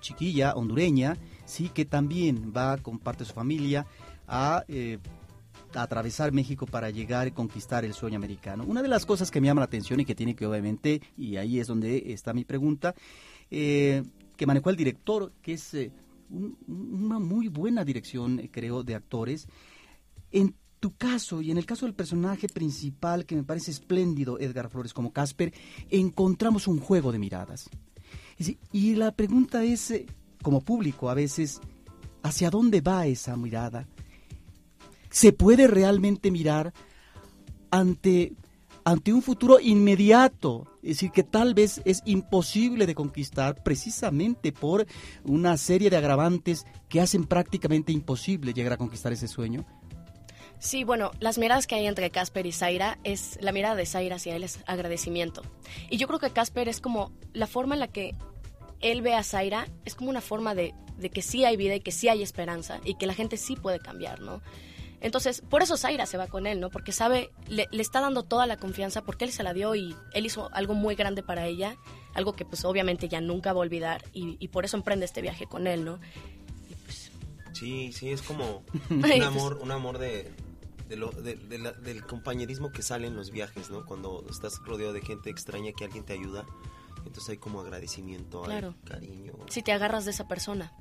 chiquilla 0.00 0.54
hondureña, 0.54 1.16
sí, 1.44 1.68
que 1.68 1.84
también 1.84 2.52
va 2.56 2.76
con 2.78 2.98
parte 2.98 3.24
de 3.24 3.28
su 3.28 3.34
familia 3.34 3.86
a, 4.26 4.64
eh, 4.68 4.98
a 5.74 5.82
atravesar 5.82 6.32
México 6.32 6.66
para 6.66 6.90
llegar 6.90 7.28
y 7.28 7.32
conquistar 7.32 7.84
el 7.84 7.94
sueño 7.94 8.16
americano. 8.16 8.64
Una 8.66 8.82
de 8.82 8.88
las 8.88 9.06
cosas 9.06 9.30
que 9.30 9.40
me 9.40 9.46
llama 9.46 9.60
la 9.60 9.66
atención 9.66 10.00
y 10.00 10.04
que 10.04 10.14
tiene 10.14 10.34
que 10.34 10.46
obviamente, 10.46 11.00
y 11.16 11.36
ahí 11.36 11.60
es 11.60 11.66
donde 11.68 12.12
está 12.12 12.32
mi 12.34 12.44
pregunta, 12.44 12.94
eh, 13.50 14.02
que 14.36 14.46
manejó 14.46 14.70
el 14.70 14.76
director, 14.76 15.32
que 15.42 15.52
es 15.54 15.72
eh, 15.74 15.92
un- 16.30 16.56
una 16.66 17.18
muy 17.18 17.48
buena 17.48 17.84
dirección, 17.84 18.40
eh, 18.40 18.48
creo, 18.50 18.82
de 18.82 18.94
actores. 18.94 19.46
En 20.30 20.54
tu 20.80 20.96
caso 20.96 21.42
y 21.42 21.50
en 21.52 21.58
el 21.58 21.66
caso 21.66 21.86
del 21.86 21.94
personaje 21.94 22.48
principal, 22.48 23.24
que 23.24 23.36
me 23.36 23.44
parece 23.44 23.70
espléndido, 23.70 24.40
Edgar 24.40 24.68
Flores 24.68 24.92
como 24.92 25.12
Casper, 25.12 25.52
encontramos 25.90 26.66
un 26.66 26.80
juego 26.80 27.12
de 27.12 27.18
miradas. 27.20 27.70
Y 28.72 28.94
la 28.94 29.12
pregunta 29.12 29.64
es, 29.64 29.90
eh, 29.90 30.06
como 30.42 30.60
público 30.60 31.10
a 31.10 31.14
veces, 31.14 31.60
¿hacia 32.22 32.50
dónde 32.50 32.80
va 32.80 33.06
esa 33.06 33.36
mirada? 33.36 33.88
¿Se 35.10 35.32
puede 35.32 35.66
realmente 35.66 36.30
mirar 36.30 36.72
ante, 37.70 38.32
ante 38.84 39.12
un 39.12 39.22
futuro 39.22 39.60
inmediato? 39.60 40.66
Es 40.82 40.96
decir, 40.96 41.10
que 41.10 41.22
tal 41.22 41.54
vez 41.54 41.80
es 41.84 42.02
imposible 42.06 42.86
de 42.86 42.94
conquistar 42.94 43.62
precisamente 43.62 44.52
por 44.52 44.86
una 45.24 45.56
serie 45.56 45.90
de 45.90 45.96
agravantes 45.96 46.64
que 46.88 47.00
hacen 47.00 47.24
prácticamente 47.24 47.92
imposible 47.92 48.52
llegar 48.52 48.72
a 48.72 48.78
conquistar 48.78 49.12
ese 49.12 49.28
sueño. 49.28 49.64
Sí, 50.62 50.84
bueno, 50.84 51.10
las 51.18 51.38
miradas 51.38 51.66
que 51.66 51.74
hay 51.74 51.86
entre 51.86 52.10
Casper 52.10 52.46
y 52.46 52.52
Zaira 52.52 52.96
es 53.02 53.36
la 53.40 53.50
mirada 53.50 53.74
de 53.74 53.84
Zaira 53.84 54.14
hacia 54.14 54.36
él 54.36 54.44
es 54.44 54.60
agradecimiento. 54.66 55.42
Y 55.90 55.96
yo 55.96 56.06
creo 56.06 56.20
que 56.20 56.30
Casper 56.30 56.68
es 56.68 56.80
como 56.80 57.10
la 57.32 57.48
forma 57.48 57.74
en 57.74 57.80
la 57.80 57.88
que 57.88 58.14
él 58.82 59.02
ve 59.02 59.14
a 59.14 59.22
Zaira 59.22 59.66
es 59.84 59.94
como 59.94 60.10
una 60.10 60.20
forma 60.20 60.54
de, 60.54 60.74
de 60.98 61.10
que 61.10 61.22
sí 61.22 61.44
hay 61.44 61.56
vida 61.56 61.74
y 61.74 61.80
que 61.80 61.92
sí 61.92 62.08
hay 62.08 62.22
esperanza 62.22 62.80
y 62.84 62.94
que 62.94 63.06
la 63.06 63.14
gente 63.14 63.36
sí 63.36 63.56
puede 63.56 63.78
cambiar, 63.80 64.20
¿no? 64.20 64.42
Entonces, 65.00 65.42
por 65.50 65.62
eso 65.62 65.76
Zaira 65.76 66.06
se 66.06 66.16
va 66.16 66.28
con 66.28 66.46
él, 66.46 66.60
¿no? 66.60 66.70
Porque 66.70 66.92
sabe, 66.92 67.30
le, 67.48 67.66
le 67.72 67.82
está 67.82 68.00
dando 68.00 68.22
toda 68.22 68.46
la 68.46 68.56
confianza 68.56 69.02
porque 69.02 69.24
él 69.24 69.32
se 69.32 69.42
la 69.42 69.52
dio 69.52 69.74
y 69.74 69.96
él 70.12 70.26
hizo 70.26 70.48
algo 70.54 70.74
muy 70.74 70.94
grande 70.94 71.24
para 71.24 71.44
ella, 71.46 71.76
algo 72.14 72.34
que 72.34 72.44
pues 72.44 72.64
obviamente 72.64 73.08
ya 73.08 73.20
nunca 73.20 73.52
va 73.52 73.58
a 73.58 73.62
olvidar 73.62 74.04
y, 74.12 74.36
y 74.38 74.48
por 74.48 74.64
eso 74.64 74.76
emprende 74.76 75.04
este 75.06 75.20
viaje 75.20 75.46
con 75.46 75.66
él, 75.66 75.84
¿no? 75.84 75.98
Y, 76.70 76.74
pues, 76.84 77.10
Sí, 77.52 77.92
sí, 77.92 78.10
es 78.10 78.22
como 78.22 78.62
un 78.90 79.00
pues- 79.00 79.20
amor, 79.22 79.58
un 79.60 79.72
amor 79.72 79.98
de, 79.98 80.30
de 80.88 80.96
lo- 80.96 81.10
de- 81.10 81.34
de 81.34 81.58
la- 81.58 81.72
del 81.72 82.06
compañerismo 82.06 82.70
que 82.70 82.82
sale 82.82 83.08
en 83.08 83.16
los 83.16 83.32
viajes, 83.32 83.70
¿no? 83.70 83.84
Cuando 83.84 84.24
estás 84.30 84.54
rodeado 84.64 84.92
de 84.92 85.00
gente 85.00 85.30
extraña 85.30 85.72
que 85.76 85.84
alguien 85.84 86.04
te 86.04 86.12
ayuda, 86.12 86.46
entonces 87.06 87.30
hay 87.30 87.38
como 87.38 87.60
agradecimiento, 87.60 88.42
hay 88.42 88.46
Claro. 88.50 88.74
cariño. 88.84 89.32
si 89.48 89.62
te 89.62 89.72
agarras 89.72 90.04
de 90.04 90.10
esa 90.12 90.28
persona. 90.28 90.72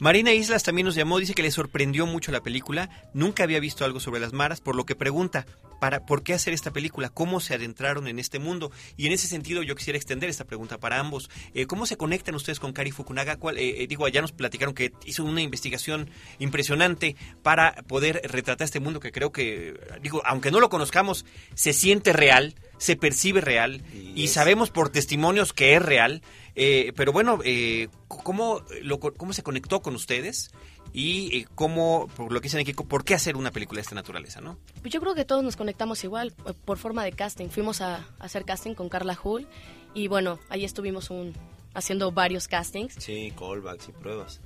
Marina 0.00 0.32
Islas 0.32 0.64
también 0.64 0.86
nos 0.86 0.96
llamó, 0.96 1.18
dice 1.18 1.34
que 1.34 1.42
le 1.42 1.50
sorprendió 1.50 2.06
mucho 2.06 2.32
la 2.32 2.42
película, 2.42 2.90
nunca 3.14 3.44
había 3.44 3.60
visto 3.60 3.84
algo 3.84 4.00
sobre 4.00 4.20
las 4.20 4.32
maras, 4.32 4.60
por 4.60 4.74
lo 4.74 4.84
que 4.84 4.96
pregunta, 4.96 5.46
para, 5.80 6.04
¿por 6.06 6.22
qué 6.22 6.34
hacer 6.34 6.52
esta 6.52 6.72
película? 6.72 7.10
¿Cómo 7.10 7.40
se 7.40 7.54
adentraron 7.54 8.08
en 8.08 8.18
este 8.18 8.38
mundo? 8.38 8.72
Y 8.96 9.06
en 9.06 9.12
ese 9.12 9.28
sentido 9.28 9.62
yo 9.62 9.76
quisiera 9.76 9.96
extender 9.96 10.30
esta 10.30 10.44
pregunta 10.44 10.78
para 10.78 10.98
ambos. 10.98 11.30
Eh, 11.52 11.66
¿Cómo 11.66 11.86
se 11.86 11.96
conectan 11.96 12.34
ustedes 12.34 12.58
con 12.58 12.72
Kari 12.72 12.90
Fukunaga? 12.90 13.36
¿Cuál, 13.36 13.58
eh, 13.58 13.82
eh, 13.82 13.86
digo, 13.86 14.08
ya 14.08 14.20
nos 14.20 14.32
platicaron 14.32 14.74
que 14.74 14.92
hizo 15.04 15.24
una 15.24 15.42
investigación 15.42 16.10
impresionante 16.38 17.16
para 17.42 17.74
poder 17.86 18.22
retratar 18.24 18.64
este 18.64 18.80
mundo 18.80 18.98
que 18.98 19.12
creo 19.12 19.30
que, 19.30 19.78
digo, 20.02 20.22
aunque 20.24 20.50
no 20.50 20.58
lo 20.58 20.70
conozcamos, 20.70 21.24
se 21.54 21.72
siente 21.72 22.12
real, 22.12 22.54
se 22.78 22.96
percibe 22.96 23.40
real 23.40 23.82
Y 24.14 24.28
sabemos 24.28 24.70
por 24.70 24.88
testimonios 24.88 25.52
que 25.52 25.74
es 25.74 25.82
real. 25.82 26.22
Eh, 26.56 26.92
pero 26.94 27.12
bueno, 27.12 27.40
eh, 27.44 27.88
¿cómo, 28.08 28.62
lo, 28.82 29.00
¿cómo 29.00 29.32
se 29.32 29.42
conectó 29.42 29.82
con 29.82 29.94
ustedes? 29.94 30.50
Y 30.92 31.38
eh, 31.38 31.46
cómo, 31.56 32.06
por 32.16 32.32
lo 32.32 32.40
que 32.40 32.44
dicen 32.46 32.60
aquí, 32.60 32.72
¿por 32.72 33.04
qué 33.04 33.14
hacer 33.14 33.36
una 33.36 33.50
película 33.50 33.78
de 33.78 33.82
esta 33.82 33.96
naturaleza, 33.96 34.40
no? 34.40 34.58
Pues 34.80 34.92
yo 34.94 35.00
creo 35.00 35.14
que 35.16 35.24
todos 35.24 35.42
nos 35.42 35.56
conectamos 35.56 36.04
igual, 36.04 36.32
eh, 36.46 36.52
por 36.64 36.78
forma 36.78 37.02
de 37.04 37.10
casting. 37.12 37.48
Fuimos 37.48 37.80
a, 37.80 37.96
a 37.96 38.04
hacer 38.20 38.44
casting 38.44 38.74
con 38.74 38.88
Carla 38.88 39.18
Hull 39.20 39.48
y 39.94 40.06
bueno, 40.06 40.38
ahí 40.48 40.64
estuvimos 40.64 41.10
un, 41.10 41.32
haciendo 41.74 42.12
varios 42.12 42.46
castings. 42.46 42.94
Sí, 42.98 43.32
callbacks 43.36 43.88
y 43.88 43.92
pruebas. 43.92 44.40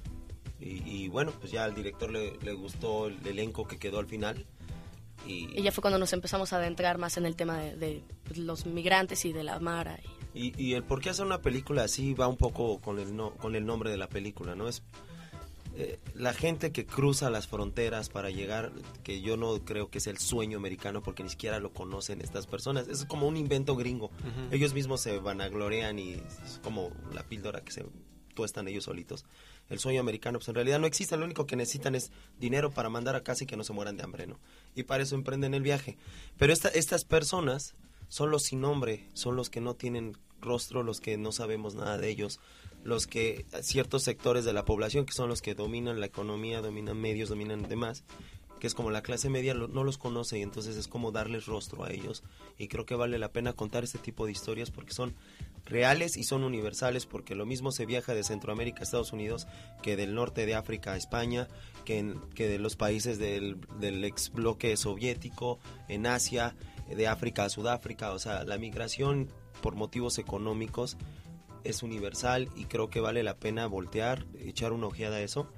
Y, 0.61 0.83
y 0.91 1.09
bueno, 1.09 1.33
pues 1.39 1.53
ya 1.53 1.65
al 1.65 1.75
director 1.75 2.11
le, 2.11 2.39
le 2.43 2.53
gustó 2.55 3.09
el 3.09 3.19
elenco 3.27 3.67
que 3.69 3.79
quedó 3.79 3.99
al 3.99 4.07
final. 4.07 4.47
Y, 5.27 5.49
Y 5.59 5.63
ya 5.63 5.73
fue 5.73 5.83
cuando 5.83 5.99
nos 5.99 6.13
empezamos 6.15 6.53
a 6.55 6.57
adentrar 6.57 6.97
más 6.97 7.19
en 7.19 7.27
el 7.27 7.37
tema 7.37 7.59
de, 7.59 7.77
de, 7.77 8.03
los 8.37 8.65
migrantes 8.65 9.25
y 9.27 9.33
de 9.35 9.43
la 9.45 9.59
Mara. 9.61 9.99
y- 10.03 10.18
Y, 10.39 10.55
y 10.63 10.75
el 10.75 10.85
por 10.85 11.01
qué 11.01 11.11
hacer 11.11 11.27
una 11.27 11.43
película 11.43 11.83
así 11.85 12.15
va 12.15 12.29
un 12.29 12.37
poco 12.37 12.81
con 12.81 12.99
el, 12.99 13.17
no, 13.17 13.33
con 13.33 13.57
el 13.57 13.67
nombre 13.67 13.91
de 13.91 13.97
la 13.97 14.09
película, 14.09 14.55
¿no? 14.55 14.69
Es 14.69 14.83
eh, 15.77 15.99
la 16.15 16.33
gente 16.33 16.73
que 16.73 16.87
cruza 16.87 17.31
las 17.31 17.47
fronteras 17.47 18.09
para 18.09 18.31
llegar, 18.31 18.73
que 19.05 19.21
yo 19.21 19.37
no 19.37 19.59
creo 19.65 19.91
que 19.91 19.99
es 19.99 20.07
el 20.07 20.19
sueño 20.19 20.59
americano 20.59 21.03
porque 21.03 21.23
ni 21.23 21.29
siquiera 21.31 21.61
lo 21.61 21.73
conocen 21.73 22.21
estas 22.21 22.47
personas. 22.47 22.89
Es 22.89 23.05
como 23.05 23.27
un 23.29 23.37
invento 23.37 23.77
gringo. 23.77 24.11
Ellos 24.51 24.75
mismos 24.75 25.01
se 25.01 25.19
vanaglorean 25.19 25.99
y 25.99 26.13
es 26.15 26.61
como 26.63 26.91
la 27.15 27.23
píldora 27.23 27.61
que 27.61 27.71
se 27.73 27.85
tuestan 28.35 28.67
ellos 28.69 28.85
solitos. 28.85 29.25
El 29.69 29.79
sueño 29.81 30.01
americano, 30.01 30.39
pues 30.39 30.49
en 30.49 30.55
realidad 30.55 30.79
no 30.81 30.87
existe. 30.87 31.17
Lo 31.17 31.25
único 31.25 31.47
que 31.47 31.57
necesitan 31.57 31.95
es 31.95 32.11
dinero 32.41 32.71
para 32.71 32.89
mandar 32.89 33.15
a 33.17 33.23
casa 33.23 33.45
y 33.45 33.47
que 33.47 33.57
no 33.57 33.65
se 33.65 33.73
mueran 33.73 33.97
de 33.97 34.03
hambre, 34.05 34.27
¿no? 34.27 34.39
Y 34.75 34.85
para 34.85 35.03
eso 35.03 35.15
emprenden 35.15 35.53
el 35.55 35.63
viaje. 35.63 35.97
Pero 36.39 36.53
esta- 36.53 36.69
estas 36.71 37.05
personas 37.05 37.75
son 38.09 38.31
los 38.31 38.45
sin 38.45 38.61
nombre, 38.63 39.07
son 39.13 39.37
los 39.37 39.51
que 39.51 39.61
no 39.61 39.75
tienen 39.75 40.17
rostro, 40.41 40.83
los 40.83 41.01
que 41.01 41.17
no 41.17 41.33
sabemos 41.33 41.75
nada 41.75 41.99
de 41.99 42.09
ellos, 42.09 42.41
los 42.85 43.07
que 43.07 43.45
ciertos 43.63 44.03
sectores 44.03 44.45
de 44.45 44.53
la 44.53 44.65
población 44.65 45.05
que 45.05 45.13
son 45.13 45.29
los 45.29 45.43
que 45.43 45.55
dominan 45.55 46.01
la 46.01 46.07
economía, 46.07 46.61
dominan 46.61 47.01
medios, 47.01 47.29
dominan 47.29 47.69
demás, 47.69 48.05
que 48.59 48.67
es 48.67 48.75
como 48.75 48.91
la 48.91 49.03
clase 49.03 49.31
media 49.31 49.55
no 49.55 49.85
los 49.85 49.99
conoce 49.99 50.39
y 50.39 50.43
entonces 50.43 50.77
es 50.77 50.89
como 50.89 51.13
darles 51.13 51.47
rostro 51.47 51.85
a 51.85 51.91
ellos. 51.91 52.23
Y 52.59 52.69
creo 52.69 52.87
que 52.87 52.95
vale 52.95 53.19
la 53.19 53.33
pena 53.33 53.53
contar 53.53 53.85
este 53.85 53.99
tipo 53.99 54.27
de 54.27 54.33
historias 54.33 54.71
porque 54.71 54.93
son 54.93 55.15
reales 55.65 56.17
y 56.17 56.25
son 56.25 56.45
universales 56.45 57.07
porque 57.07 57.35
lo 57.35 57.47
mismo 57.47 57.73
se 57.73 57.87
viaja 57.87 58.15
de 58.15 58.25
Centroamérica 58.25 58.81
a 58.81 58.83
Estados 58.85 59.13
Unidos 59.13 59.47
que 59.83 59.97
del 59.97 60.15
norte 60.15 60.47
de 60.47 60.55
África 60.55 60.93
a 60.93 60.97
España, 60.97 61.49
que, 61.85 62.15
que 62.35 62.49
de 62.49 62.59
los 62.59 62.77
países 62.77 63.19
del, 63.19 63.59
del 63.79 64.05
ex 64.05 64.33
bloque 64.33 64.77
soviético, 64.77 65.59
en 65.89 66.07
Asia, 66.07 66.57
de 66.89 67.07
África 67.07 67.45
a 67.45 67.51
Sudáfrica, 67.51 68.13
o 68.13 68.19
sea, 68.19 68.45
la 68.45 68.59
migración 68.59 69.29
por 69.59 69.75
motivos 69.75 70.19
económicos 70.19 70.97
es 71.65 71.83
universal 71.83 72.49
y 72.57 72.65
creo 72.65 72.91
que 72.91 73.01
vale 73.01 73.23
la 73.23 73.37
pena 73.37 73.67
voltear, 73.67 74.27
echar 74.39 74.73
una 74.73 74.87
ojeada 74.87 75.17
a 75.17 75.21
eso. 75.21 75.51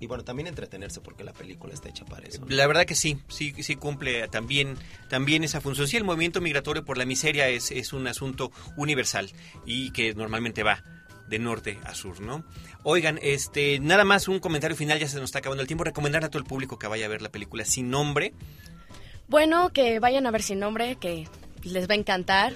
Y 0.00 0.06
bueno, 0.06 0.22
también 0.22 0.46
entretenerse 0.46 1.00
porque 1.00 1.24
la 1.24 1.32
película 1.32 1.74
está 1.74 1.88
hecha 1.88 2.04
para 2.04 2.26
eso. 2.26 2.40
¿no? 2.42 2.46
La 2.54 2.68
verdad 2.68 2.84
que 2.84 2.94
sí, 2.94 3.18
sí, 3.28 3.52
sí 3.62 3.74
cumple 3.74 4.28
también, 4.28 4.76
también 5.08 5.42
esa 5.42 5.60
función. 5.60 5.88
Sí, 5.88 5.96
el 5.96 6.04
movimiento 6.04 6.40
migratorio 6.40 6.84
por 6.84 6.98
la 6.98 7.04
miseria 7.04 7.48
es, 7.48 7.72
es 7.72 7.92
un 7.92 8.06
asunto 8.06 8.52
universal 8.76 9.32
y 9.66 9.90
que 9.90 10.14
normalmente 10.14 10.62
va 10.62 10.84
de 11.28 11.38
norte 11.40 11.78
a 11.84 11.94
sur, 11.94 12.20
¿no? 12.20 12.44
Oigan, 12.84 13.18
este, 13.22 13.80
nada 13.80 14.04
más 14.04 14.28
un 14.28 14.38
comentario 14.38 14.76
final, 14.76 14.98
ya 14.98 15.08
se 15.08 15.16
nos 15.16 15.26
está 15.26 15.40
acabando 15.40 15.62
el 15.62 15.66
tiempo. 15.66 15.84
Recomendar 15.84 16.24
a 16.24 16.30
todo 16.30 16.38
el 16.38 16.48
público 16.48 16.78
que 16.78 16.86
vaya 16.86 17.06
a 17.06 17.08
ver 17.08 17.20
la 17.20 17.30
película 17.30 17.64
sin 17.64 17.90
nombre. 17.90 18.32
Bueno, 19.26 19.70
que 19.72 19.98
vayan 19.98 20.26
a 20.26 20.30
ver 20.30 20.42
sin 20.42 20.60
nombre, 20.60 20.96
que 20.96 21.28
les 21.64 21.88
va 21.88 21.94
a 21.94 21.96
encantar. 21.96 22.54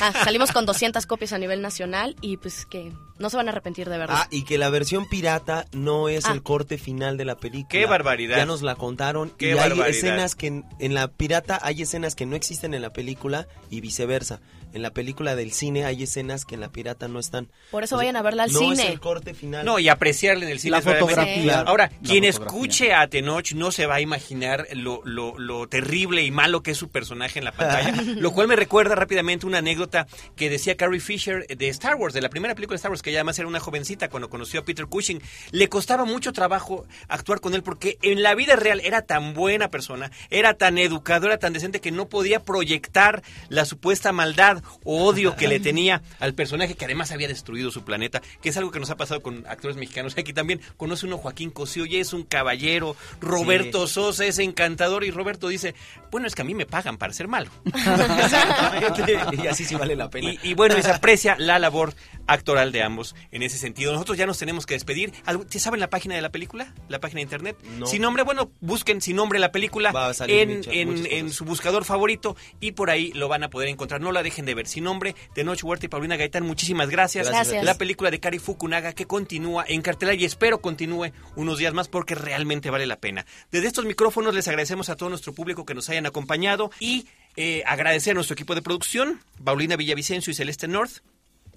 Ah, 0.00 0.12
salimos 0.24 0.52
con 0.52 0.66
200 0.66 1.06
copias 1.06 1.32
a 1.32 1.38
nivel 1.38 1.60
nacional 1.62 2.16
y 2.20 2.36
pues 2.36 2.66
que 2.66 2.92
no 3.18 3.30
se 3.30 3.36
van 3.36 3.48
a 3.48 3.52
arrepentir 3.52 3.88
de 3.88 3.98
verdad. 3.98 4.16
Ah, 4.20 4.28
y 4.30 4.44
que 4.44 4.58
la 4.58 4.70
versión 4.70 5.08
pirata 5.08 5.66
no 5.72 6.08
es 6.08 6.26
Ah. 6.26 6.32
el 6.32 6.42
corte 6.42 6.78
final 6.78 7.16
de 7.16 7.24
la 7.24 7.36
película. 7.36 7.68
¡Qué 7.68 7.86
barbaridad! 7.86 8.36
Ya 8.36 8.46
nos 8.46 8.62
la 8.62 8.74
contaron. 8.76 9.30
¡Qué 9.30 9.50
y 9.50 9.54
barbaridad! 9.54 9.84
hay 9.86 9.90
escenas 9.92 10.34
que 10.34 10.46
en, 10.48 10.64
en 10.78 10.94
la 10.94 11.08
pirata 11.08 11.58
hay 11.62 11.82
escenas 11.82 12.14
que 12.14 12.26
no 12.26 12.36
existen 12.36 12.74
en 12.74 12.82
la 12.82 12.92
película 12.92 13.46
y 13.70 13.80
viceversa. 13.80 14.40
En 14.72 14.82
la 14.82 14.90
película 14.90 15.34
del 15.34 15.52
cine 15.52 15.84
hay 15.84 16.02
escenas 16.02 16.44
que 16.44 16.54
en 16.54 16.60
la 16.60 16.68
pirata 16.70 17.08
no 17.08 17.18
están. 17.18 17.48
Por 17.70 17.84
eso 17.84 17.96
O 17.96 17.98
sea, 17.98 18.04
vayan 18.04 18.16
a 18.16 18.22
verla 18.22 18.44
al 18.44 18.52
no 18.52 18.58
cine. 18.58 18.84
es 18.84 18.90
el 18.90 19.00
corte 19.00 19.34
final. 19.34 19.64
No, 19.64 19.78
y 19.78 19.88
apreciarla 19.88 20.44
en 20.44 20.50
el 20.50 20.58
cine. 20.60 20.72
La 20.72 20.82
fotografía. 20.82 21.60
Ahora, 21.60 21.84
La 21.84 22.08
quien 22.08 22.24
fotografía. 22.24 22.28
escuche 22.30 22.92
a 22.94 23.06
Tenoch 23.08 23.52
no 23.52 23.70
se 23.72 23.86
va 23.86 23.96
a 23.96 24.00
imaginar 24.00 24.66
lo, 24.74 25.00
lo, 25.04 25.38
lo 25.38 25.68
terrible 25.68 26.22
y 26.24 26.30
malo 26.30 26.62
que 26.62 26.72
es 26.72 26.78
su 26.78 26.88
personaje 26.90 27.38
en 27.38 27.44
la 27.46 27.52
pantalla. 27.52 27.94
lo 28.16 28.30
cual 28.32 28.48
me 28.48 28.56
recuerda 28.56 28.94
rápidamente 28.94 29.46
una 29.46 29.58
anécdota 29.58 30.06
que 30.36 30.50
decía 30.50 30.76
Carrie 30.76 31.00
Fisher 31.00 31.46
de 31.46 31.68
Star 31.68 31.94
Wars, 31.96 32.14
de 32.14 32.20
la 32.20 32.28
primera 32.28 32.54
película 32.54 32.74
de 32.74 32.78
Star 32.78 32.90
Wars, 32.90 33.02
que 33.02 33.10
ella 33.10 33.20
además 33.20 33.38
era 33.38 33.48
una 33.48 33.60
jovencita 33.60 34.08
cuando 34.10 34.28
conoció 34.28 34.60
a 34.60 34.64
Peter 34.64 34.86
Cushing. 34.86 35.22
Le 35.50 35.68
costaba 35.68 36.04
mucho 36.04 36.32
trabajo 36.32 36.86
actuar 37.08 37.40
con 37.40 37.54
él 37.54 37.62
porque 37.62 37.98
en 38.02 38.22
la 38.22 38.34
vida 38.34 38.56
real 38.56 38.80
era 38.84 39.02
tan 39.02 39.34
buena 39.34 39.70
persona, 39.70 40.10
era 40.30 40.54
tan 40.54 40.78
educado, 40.78 41.26
era 41.26 41.38
tan 41.38 41.52
decente 41.52 41.80
que 41.80 41.90
no 41.90 42.08
podía 42.08 42.40
proyectar 42.40 43.22
la 43.48 43.64
supuesta 43.64 44.12
maldad 44.12 44.57
o 44.84 45.04
odio 45.04 45.36
que 45.36 45.48
le 45.48 45.60
tenía 45.60 46.02
al 46.20 46.34
personaje 46.34 46.74
que 46.74 46.84
además 46.84 47.10
había 47.12 47.28
destruido 47.28 47.70
su 47.70 47.84
planeta, 47.84 48.20
que 48.42 48.48
es 48.50 48.56
algo 48.56 48.70
que 48.70 48.80
nos 48.80 48.90
ha 48.90 48.96
pasado 48.96 49.22
con 49.22 49.44
actores 49.46 49.76
mexicanos. 49.76 50.16
Aquí 50.16 50.32
también 50.32 50.60
conoce 50.76 51.06
uno 51.06 51.18
Joaquín 51.18 51.50
Cosío, 51.50 51.86
y 51.86 51.96
es 51.96 52.12
un 52.12 52.22
caballero, 52.24 52.96
Roberto 53.20 53.86
Sosa 53.86 54.24
es 54.26 54.38
encantador 54.38 55.04
y 55.04 55.10
Roberto 55.10 55.48
dice, 55.48 55.74
bueno, 56.10 56.26
es 56.26 56.34
que 56.34 56.42
a 56.42 56.44
mí 56.44 56.54
me 56.54 56.66
pagan 56.66 56.96
para 56.98 57.12
ser 57.12 57.28
malo. 57.28 57.50
y 59.32 59.46
así 59.46 59.64
sí 59.64 59.74
vale 59.74 59.96
la 59.96 60.10
pena. 60.10 60.32
Y, 60.32 60.38
y 60.42 60.54
bueno, 60.54 60.76
y 60.78 60.82
se 60.82 60.90
aprecia 60.90 61.36
la 61.38 61.58
labor 61.58 61.94
actoral 62.26 62.72
de 62.72 62.82
ambos 62.82 63.14
en 63.32 63.42
ese 63.42 63.56
sentido. 63.58 63.92
Nosotros 63.92 64.18
ya 64.18 64.26
nos 64.26 64.38
tenemos 64.38 64.66
que 64.66 64.74
despedir. 64.74 65.12
¿Algo- 65.24 65.46
¿Te 65.46 65.58
saben 65.58 65.80
la 65.80 65.88
página 65.90 66.14
de 66.14 66.20
la 66.22 66.30
película? 66.30 66.74
¿La 66.88 66.98
página 67.00 67.18
de 67.18 67.22
internet? 67.22 67.56
No. 67.78 67.86
Sin 67.86 68.02
nombre, 68.02 68.22
bueno, 68.22 68.50
busquen 68.60 69.00
sin 69.00 69.16
nombre 69.16 69.38
la 69.38 69.50
película 69.52 69.92
en, 70.28 70.58
muchas- 70.58 70.74
en- 70.74 70.88
muchas 70.90 71.06
en 71.12 71.20
cosas. 71.26 71.36
su 71.36 71.44
buscador 71.44 71.84
favorito 71.84 72.36
y 72.60 72.72
por 72.72 72.90
ahí 72.90 73.12
lo 73.12 73.28
van 73.28 73.44
a 73.44 73.50
poder 73.50 73.68
encontrar. 73.68 74.00
No 74.00 74.12
la 74.12 74.22
dejen 74.22 74.44
de 74.48 74.54
ver. 74.54 74.66
Sin 74.66 74.84
nombre, 74.84 75.14
de 75.34 75.44
Noche 75.44 75.64
Huerta 75.64 75.86
y 75.86 75.88
Paulina 75.88 76.16
Gaitán, 76.16 76.44
muchísimas 76.44 76.90
gracias. 76.90 77.28
Gracias. 77.28 77.64
La 77.64 77.78
película 77.78 78.10
de 78.10 78.18
Kari 78.18 78.38
Fukunaga 78.38 78.92
que 78.92 79.06
continúa 79.06 79.64
en 79.68 79.82
cartelera 79.82 80.20
y 80.20 80.24
espero 80.24 80.60
continúe 80.60 81.12
unos 81.36 81.58
días 81.58 81.74
más 81.74 81.88
porque 81.88 82.14
realmente 82.14 82.70
vale 82.70 82.86
la 82.86 82.96
pena. 82.96 83.26
Desde 83.52 83.68
estos 83.68 83.84
micrófonos 83.84 84.34
les 84.34 84.48
agradecemos 84.48 84.88
a 84.88 84.96
todo 84.96 85.08
nuestro 85.08 85.32
público 85.32 85.64
que 85.64 85.74
nos 85.74 85.88
hayan 85.88 86.06
acompañado 86.06 86.70
y 86.80 87.06
eh, 87.36 87.62
agradecer 87.66 88.12
a 88.12 88.14
nuestro 88.14 88.34
equipo 88.34 88.54
de 88.54 88.62
producción, 88.62 89.20
Paulina 89.44 89.76
Villavicencio 89.76 90.30
y 90.30 90.34
Celeste 90.34 90.66
North. 90.66 91.02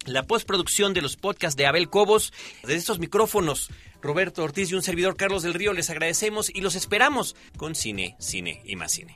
La 0.06 0.24
postproducción 0.24 0.94
de 0.94 1.02
los 1.02 1.16
podcasts 1.16 1.56
de 1.56 1.68
Abel 1.68 1.90
Cobos. 1.90 2.34
Desde 2.64 2.76
estos 2.76 3.00
micrófonos, 3.00 3.70
Roberto 4.02 4.44
Ortiz 4.44 4.72
y 4.72 4.76
un 4.76 4.82
servidor 4.82 5.16
Carlos 5.16 5.44
del 5.44 5.54
Río 5.54 5.74
les 5.74 5.90
agradecemos 5.92 6.50
y 6.50 6.62
los 6.62 6.76
esperamos 6.76 7.36
con 7.56 7.76
cine, 7.76 8.16
cine 8.20 8.62
y 8.66 8.76
más 8.76 8.92
cine. 8.92 9.16